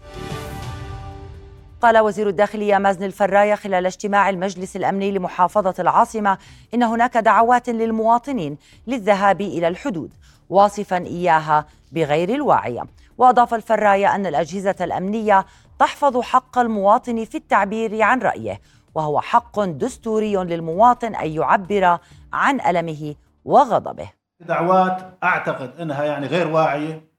قال 1.81 1.97
وزير 1.97 2.29
الداخلية 2.29 2.77
مازن 2.77 3.03
الفراية 3.03 3.55
خلال 3.55 3.85
اجتماع 3.85 4.29
المجلس 4.29 4.75
الأمني 4.75 5.11
لمحافظة 5.11 5.73
العاصمة 5.79 6.37
إن 6.73 6.83
هناك 6.83 7.17
دعوات 7.17 7.69
للمواطنين 7.69 8.57
للذهاب 8.87 9.41
إلى 9.41 9.67
الحدود 9.67 10.13
واصفا 10.49 10.97
إياها 10.97 11.65
بغير 11.91 12.29
الواعية 12.29 12.83
وأضاف 13.17 13.53
الفراية 13.53 14.15
أن 14.15 14.25
الأجهزة 14.25 14.75
الأمنية 14.81 15.45
تحفظ 15.79 16.17
حق 16.21 16.57
المواطن 16.57 17.25
في 17.25 17.35
التعبير 17.35 18.01
عن 18.01 18.21
رأيه 18.21 18.61
وهو 18.95 19.21
حق 19.21 19.59
دستوري 19.59 20.35
للمواطن 20.35 21.15
أن 21.15 21.29
يعبر 21.31 21.97
عن 22.33 22.61
ألمه 22.61 23.15
وغضبه 23.45 24.09
دعوات 24.39 25.17
أعتقد 25.23 25.79
أنها 25.79 26.03
يعني 26.03 26.27
غير 26.27 26.47
واعية 26.47 27.09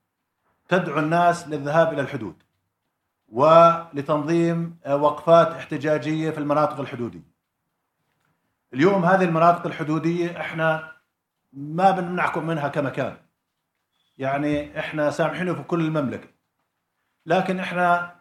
تدعو 0.69 0.99
الناس 0.99 1.49
للذهاب 1.49 1.93
إلى 1.93 2.01
الحدود 2.01 2.43
ولتنظيم 3.29 4.79
وقفات 4.91 5.47
احتجاجية 5.49 6.31
في 6.31 6.39
المناطق 6.39 6.81
الحدودية. 6.81 7.31
اليوم 8.75 9.05
هذه 9.05 9.25
المناطق 9.25 9.67
الحدودية 9.67 10.41
إحنا 10.41 10.93
ما 11.53 11.91
بنمنعكم 11.91 12.47
منها 12.47 12.69
كمكان. 12.69 13.17
يعني 14.19 14.79
إحنا 14.79 15.11
سامحينه 15.11 15.55
في 15.55 15.63
كل 15.63 15.81
المملكة. 15.81 16.29
لكن 17.27 17.61
إحنا 17.61 18.20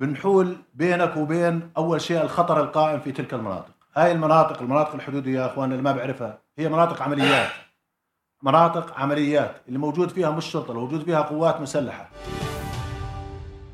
بنحول 0.00 0.56
بينك 0.74 1.16
وبين 1.16 1.70
أول 1.76 2.00
شيء 2.00 2.22
الخطر 2.22 2.60
القائم 2.60 3.00
في 3.00 3.12
تلك 3.12 3.34
المناطق. 3.34 3.70
هاي 3.96 4.12
المناطق 4.12 4.62
المناطق 4.62 4.94
الحدودية 4.94 5.40
يا 5.40 5.46
أخوان 5.46 5.72
اللي 5.72 5.82
ما 5.82 5.92
بعرفها 5.92 6.38
هي 6.58 6.68
مناطق 6.68 7.02
عمليات. 7.02 7.50
مناطق 8.42 8.98
عمليات 9.00 9.56
اللي 9.68 9.78
موجود 9.78 10.08
فيها 10.08 10.30
مش 10.30 10.44
شرطة، 10.44 10.74
موجود 10.74 11.04
فيها 11.04 11.20
قوات 11.20 11.60
مسلحة. 11.60 12.10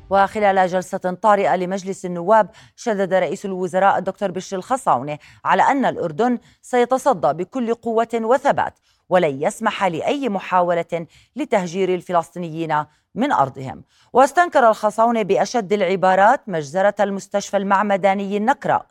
وخلال 0.09 0.67
جلسة 0.67 0.97
طارئة 0.97 1.55
لمجلس 1.55 2.05
النواب 2.05 2.49
شدد 2.75 3.13
رئيس 3.13 3.45
الوزراء 3.45 3.97
الدكتور 3.97 4.31
بشر 4.31 4.57
الخصاونة 4.57 5.17
على 5.45 5.63
أن 5.63 5.85
الأردن 5.85 6.39
سيتصدى 6.61 7.33
بكل 7.33 7.73
قوة 7.73 8.07
وثبات 8.13 8.79
ولن 9.09 9.41
يسمح 9.41 9.83
لأي 9.83 10.29
محاولة 10.29 11.07
لتهجير 11.35 11.93
الفلسطينيين 11.93 12.85
من 13.15 13.31
أرضهم. 13.31 13.83
واستنكر 14.13 14.69
الخصاونة 14.69 15.21
بأشد 15.21 15.73
العبارات 15.73 16.49
مجزرة 16.49 16.95
المستشفى 16.99 17.57
المعمداني 17.57 18.37
النكراء 18.37 18.85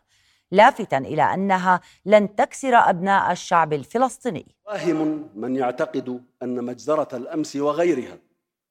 لافتا 0.50 0.98
إلى 0.98 1.22
أنها 1.22 1.80
لن 2.06 2.36
تكسر 2.36 2.74
أبناء 2.74 3.32
الشعب 3.32 3.72
الفلسطيني. 3.72 4.46
واهم 4.66 5.28
من 5.34 5.56
يعتقد 5.56 6.24
أن 6.42 6.64
مجزرة 6.64 7.16
الأمس 7.16 7.56
وغيرها 7.56 8.18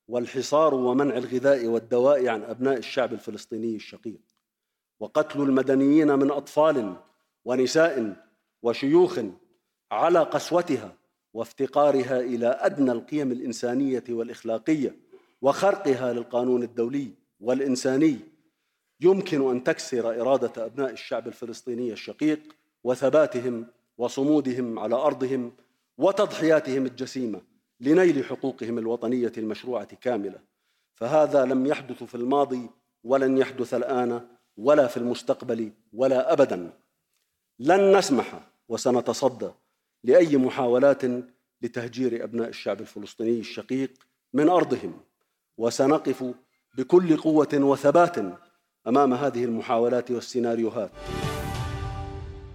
والحصار 0.07 0.73
ومنع 0.73 1.17
الغذاء 1.17 1.65
والدواء 1.65 2.27
عن 2.27 2.43
أبناء 2.43 2.77
الشعب 2.77 3.13
الفلسطيني 3.13 3.75
الشقيق 3.75 4.21
وقتل 4.99 5.41
المدنيين 5.41 6.19
من 6.19 6.31
أطفال 6.31 6.95
ونساء 7.45 8.15
وشيوخ 8.61 9.19
على 9.91 10.19
قسوتها 10.19 10.95
وافتقارها 11.33 12.19
إلى 12.19 12.47
أدنى 12.47 12.91
القيم 12.91 13.31
الإنسانية 13.31 14.03
والإخلاقية 14.09 14.95
وخرقها 15.41 16.13
للقانون 16.13 16.63
الدولي 16.63 17.11
والإنساني. 17.39 18.19
يمكن 19.01 19.49
أن 19.49 19.63
تكسر 19.63 20.21
إرادة 20.21 20.65
أبناء 20.65 20.91
الشعب 20.91 21.27
الفلسطيني 21.27 21.93
الشقيق 21.93 22.39
وثباتهم 22.83 23.67
وصمودهم 23.97 24.79
على 24.79 24.95
أرضهم 24.95 25.51
وتضحياتهم 25.97 26.85
الجسيمة 26.85 27.41
لنيل 27.79 28.25
حقوقهم 28.25 28.77
الوطنية 28.77 29.31
المشروعة 29.37 29.95
كاملة. 29.95 30.39
فهذا 30.95 31.45
لم 31.45 31.65
يحدث 31.65 32.03
في 32.03 32.15
الماضي 32.15 32.69
ولن 33.03 33.37
يحدث 33.37 33.73
الآن 33.73 34.27
ولا 34.57 34.87
في 34.87 34.97
المستقبل 34.97 35.71
ولا 35.93 36.33
ابدا. 36.33 36.69
لن 37.59 37.97
نسمح 37.97 38.39
وسنتصدى 38.69 39.49
لأي 40.03 40.37
محاولات 40.37 41.01
لتهجير 41.61 42.23
أبناء 42.23 42.49
الشعب 42.49 42.81
الفلسطيني 42.81 43.39
الشقيق 43.39 43.93
من 44.33 44.49
أرضهم. 44.49 44.93
وسنقف 45.57 46.33
بكل 46.77 47.17
قوة 47.17 47.49
وثبات 47.53 48.17
أمام 48.87 49.13
هذه 49.13 49.45
المحاولات 49.45 50.11
والسيناريوهات. 50.11 50.91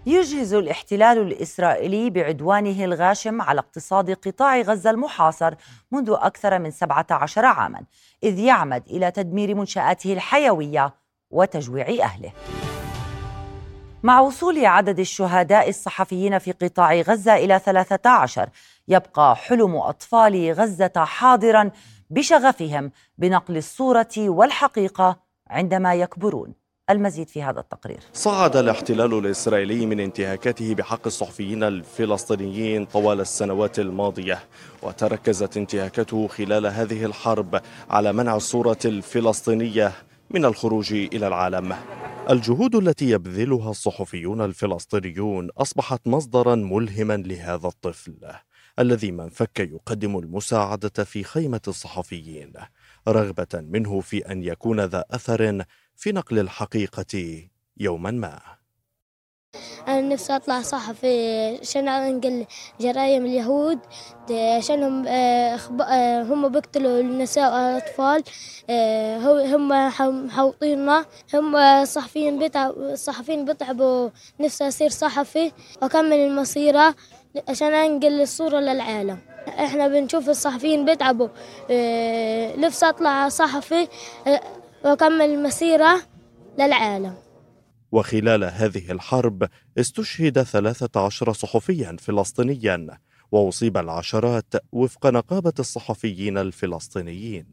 يجهز 0.06 0.54
الاحتلال 0.54 1.18
الإسرائيلي 1.18 2.10
بعدوانه 2.10 2.84
الغاشم 2.84 3.42
على 3.42 3.58
اقتصاد 3.58 4.10
قطاع 4.10 4.60
غزة 4.60 4.90
المحاصر 4.90 5.54
منذ 5.92 6.10
أكثر 6.18 6.58
من 6.58 6.70
17 6.70 7.44
عاما 7.44 7.82
إذ 8.22 8.38
يعمد 8.38 8.82
إلى 8.86 9.10
تدمير 9.10 9.54
منشآته 9.54 10.12
الحيوية 10.12 10.94
وتجويع 11.30 11.88
أهله. 11.88 12.32
مع 14.02 14.20
وصول 14.20 14.66
عدد 14.66 14.98
الشهداء 14.98 15.68
الصحفيين 15.68 16.38
في 16.38 16.52
قطاع 16.52 16.94
غزة 17.00 17.36
إلى 17.36 17.58
13 17.58 18.48
يبقى 18.88 19.36
حلم 19.36 19.76
أطفال 19.76 20.52
غزة 20.52 20.92
حاضرا 20.96 21.70
بشغفهم 22.10 22.90
بنقل 23.18 23.56
الصورة 23.56 24.08
والحقيقة 24.16 25.16
عندما 25.50 25.94
يكبرون. 25.94 26.54
المزيد 26.90 27.28
في 27.28 27.42
هذا 27.42 27.60
التقرير. 27.60 27.98
صعد 28.12 28.56
الاحتلال 28.56 29.18
الإسرائيلي 29.18 29.86
من 29.86 30.00
انتهاكاته 30.00 30.74
بحق 30.74 31.06
الصحفيين 31.06 31.62
الفلسطينيين 31.62 32.84
طوال 32.84 33.20
السنوات 33.20 33.78
الماضية 33.78 34.38
وتركزت 34.82 35.56
انتهاكاته 35.56 36.28
خلال 36.28 36.66
هذه 36.66 37.04
الحرب 37.04 37.60
على 37.90 38.12
منع 38.12 38.36
الصورة 38.36 38.78
الفلسطينية 38.84 39.92
من 40.30 40.44
الخروج 40.44 40.92
إلى 40.92 41.26
العالم. 41.26 41.76
الجهود 42.30 42.74
التي 42.74 43.10
يبذلها 43.10 43.70
الصحفيون 43.70 44.40
الفلسطينيون 44.40 45.50
أصبحت 45.50 46.06
مصدرا 46.06 46.54
ملهما 46.54 47.16
لهذا 47.16 47.68
الطفل 47.68 48.16
الذي 48.78 49.10
من 49.10 49.28
فك 49.28 49.60
يقدم 49.60 50.18
المساعدة 50.18 51.04
في 51.04 51.24
خيمة 51.24 51.60
الصحفيين 51.68 52.52
رغبة 53.08 53.48
منه 53.54 54.00
في 54.00 54.32
أن 54.32 54.42
يكون 54.42 54.80
ذا 54.80 55.04
أثر 55.10 55.64
في 55.96 56.12
نقل 56.12 56.38
الحقيقة 56.38 57.48
يوما 57.76 58.10
ما. 58.10 58.57
أنا 59.88 60.00
نفسي 60.00 60.36
أطلع 60.36 60.62
صحفي 60.62 61.58
عشان 61.62 61.88
أنقل 61.88 62.46
جرائم 62.80 63.24
اليهود؟ 63.26 63.78
عشان 64.30 64.82
هم 66.30 66.48
بيقتلوا 66.48 67.00
النساء 67.00 67.52
والأطفال 67.52 68.22
هم 69.54 69.68
محوطيننا 70.26 71.04
هم 71.34 71.56
الصحفيين 71.56 72.38
بيتعب 72.38 72.78
الصحفيين 72.78 73.44
بيتعبوا 73.44 74.10
نفسي 74.40 74.68
أصير 74.68 74.90
صحفي 74.90 75.52
وأكمل 75.82 76.16
المسيرة 76.16 76.94
عشان 77.48 77.72
أنقل 77.72 78.20
الصورة 78.20 78.60
للعالم. 78.60 79.18
إحنا 79.48 79.88
بنشوف 79.88 80.28
الصحفيين 80.28 80.84
بيتعبوا 80.84 81.28
نفسي 82.60 82.88
أطلع 82.88 83.28
صحفي 83.28 83.88
وأكمل 84.84 85.22
المسيره 85.22 86.00
للعالم. 86.58 87.14
وخلال 87.92 88.44
هذه 88.44 88.92
الحرب 88.92 89.48
استشهد 89.78 90.42
13 90.42 91.32
صحفيا 91.32 91.96
فلسطينيا 92.00 92.98
وأصيب 93.32 93.76
العشرات 93.76 94.54
وفق 94.72 95.06
نقابة 95.06 95.52
الصحفيين 95.58 96.38
الفلسطينيين. 96.38 97.52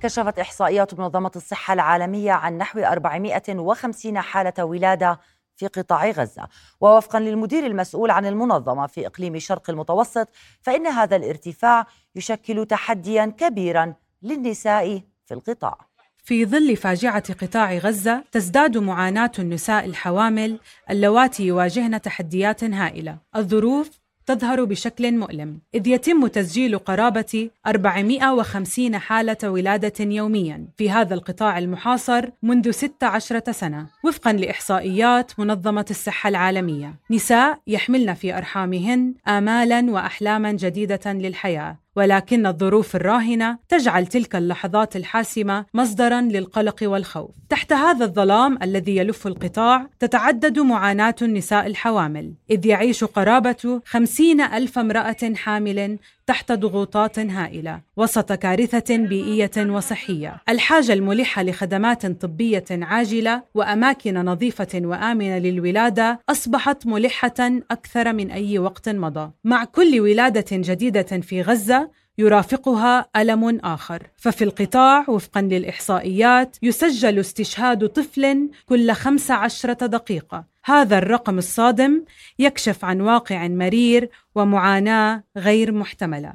كشفت 0.00 0.38
إحصائيات 0.38 0.94
منظمة 0.94 1.30
الصحة 1.36 1.74
العالمية 1.74 2.32
عن 2.32 2.58
نحو 2.58 2.78
450 2.78 4.20
حالة 4.20 4.64
ولادة 4.64 5.20
في 5.56 5.66
قطاع 5.66 6.10
غزة. 6.10 6.48
ووفقا 6.80 7.20
للمدير 7.20 7.66
المسؤول 7.66 8.10
عن 8.10 8.26
المنظمة 8.26 8.86
في 8.86 9.06
إقليم 9.06 9.38
شرق 9.38 9.70
المتوسط 9.70 10.28
فإن 10.60 10.86
هذا 10.86 11.16
الارتفاع 11.16 11.86
يشكل 12.14 12.66
تحديا 12.66 13.26
كبيرا 13.26 13.94
للنساء 14.22 15.02
في 15.26 15.34
القطاع. 15.34 15.87
في 16.28 16.46
ظل 16.46 16.76
فاجعة 16.76 17.34
قطاع 17.34 17.78
غزة 17.78 18.24
تزداد 18.32 18.78
معاناة 18.78 19.32
النساء 19.38 19.84
الحوامل 19.84 20.58
اللواتي 20.90 21.46
يواجهن 21.46 22.00
تحديات 22.00 22.64
هائلة. 22.64 23.18
الظروف 23.36 23.90
تظهر 24.26 24.64
بشكل 24.64 25.18
مؤلم 25.18 25.60
إذ 25.74 25.86
يتم 25.88 26.26
تسجيل 26.26 26.78
قرابة 26.78 27.50
450 27.66 28.98
حالة 28.98 29.36
ولادة 29.44 30.04
يوميا 30.04 30.68
في 30.76 30.90
هذا 30.90 31.14
القطاع 31.14 31.58
المحاصر 31.58 32.28
منذ 32.42 32.70
16 32.70 33.52
سنة. 33.52 33.86
وفقا 34.04 34.32
لإحصائيات 34.32 35.40
منظمة 35.40 35.86
الصحة 35.90 36.28
العالمية 36.28 36.94
نساء 37.10 37.58
يحملن 37.66 38.14
في 38.14 38.36
أرحامهن 38.36 39.14
آمالا 39.28 39.90
وأحلاما 39.90 40.52
جديدة 40.52 41.12
للحياة. 41.12 41.76
ولكن 41.98 42.46
الظروف 42.46 42.96
الراهنة 42.96 43.58
تجعل 43.68 44.06
تلك 44.06 44.36
اللحظات 44.36 44.96
الحاسمة 44.96 45.64
مصدرا 45.74 46.20
للقلق 46.20 46.76
والخوف. 46.82 47.30
تحت 47.48 47.72
هذا 47.72 48.04
الظلام 48.04 48.58
الذي 48.62 48.96
يلف 48.96 49.26
القطاع 49.26 49.86
تتعدد 49.98 50.58
معاناة 50.58 51.14
النساء 51.22 51.66
الحوامل، 51.66 52.34
إذ 52.50 52.66
يعيش 52.66 53.04
قرابة 53.04 53.80
خمسين 53.84 54.40
ألف 54.40 54.78
امرأة 54.78 55.34
حامل 55.34 55.98
تحت 56.28 56.52
ضغوطات 56.52 57.18
هائلة 57.18 57.80
وسط 57.96 58.32
كارثة 58.32 58.96
بيئية 58.96 59.50
وصحية. 59.56 60.36
الحاجة 60.48 60.92
الملحة 60.92 61.42
لخدمات 61.42 62.06
طبية 62.06 62.64
عاجلة 62.70 63.42
وأماكن 63.54 64.14
نظيفة 64.24 64.68
وآمنة 64.74 65.38
للولادة 65.38 66.20
أصبحت 66.28 66.86
ملحة 66.86 67.60
أكثر 67.70 68.12
من 68.12 68.30
أي 68.30 68.58
وقت 68.58 68.88
مضى. 68.88 69.30
مع 69.44 69.64
كل 69.64 70.00
ولادة 70.00 70.46
جديدة 70.52 71.02
في 71.02 71.42
غزة 71.42 71.90
يرافقها 72.18 73.08
ألم 73.16 73.60
آخر. 73.64 74.02
ففي 74.16 74.44
القطاع 74.44 75.04
وفقا 75.08 75.42
للإحصائيات 75.42 76.56
يسجل 76.62 77.18
استشهاد 77.18 77.88
طفل 77.88 78.50
كل 78.66 78.92
15 78.92 79.72
دقيقة. 79.72 80.44
هذا 80.64 80.98
الرقم 80.98 81.38
الصادم 81.38 82.04
يكشف 82.38 82.84
عن 82.84 83.00
واقع 83.00 83.48
مرير 83.48 84.10
ومعاناة 84.34 85.24
غير 85.36 85.72
محتملة. 85.72 86.34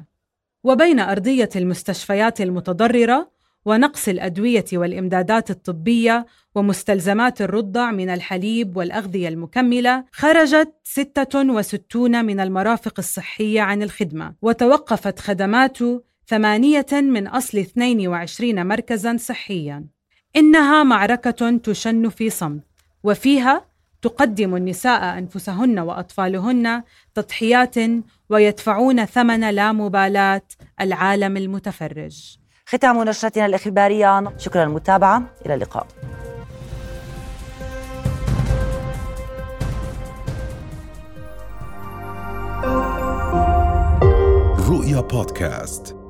وبين 0.64 1.00
أرضية 1.00 1.48
المستشفيات 1.56 2.40
المتضررة 2.40 3.33
ونقص 3.64 4.08
الأدوية 4.08 4.64
والإمدادات 4.72 5.50
الطبية 5.50 6.26
ومستلزمات 6.54 7.42
الرضع 7.42 7.90
من 7.90 8.10
الحليب 8.10 8.76
والأغذية 8.76 9.28
المكملة 9.28 10.04
خرجت 10.12 10.74
66 10.84 12.24
من 12.24 12.40
المرافق 12.40 12.94
الصحية 12.98 13.60
عن 13.60 13.82
الخدمة 13.82 14.34
وتوقفت 14.42 15.18
خدمات 15.18 15.78
ثمانية 16.26 16.86
من 16.92 17.26
أصل 17.26 17.58
22 17.58 18.66
مركزا 18.66 19.16
صحيا. 19.16 19.84
إنها 20.36 20.82
معركة 20.82 21.56
تشن 21.56 22.08
في 22.08 22.30
صمت 22.30 22.62
وفيها 23.04 23.66
تقدم 24.02 24.56
النساء 24.56 25.18
أنفسهن 25.18 25.78
وأطفالهن 25.78 26.82
تضحيات 27.14 27.74
ويدفعون 28.30 29.04
ثمن 29.04 29.50
لا 29.50 29.72
مبالاة 29.72 30.42
العالم 30.80 31.36
المتفرج. 31.36 32.43
ختام 32.74 33.02
نشرتنا 33.02 33.46
الإخبارية. 33.46 34.32
شكرا 34.38 34.64
للمتابعة. 34.64 35.22
إلى 35.46 35.54
اللقاء. 35.54 35.86
رؤيا 44.68 45.00
بودكاست. 45.00 46.03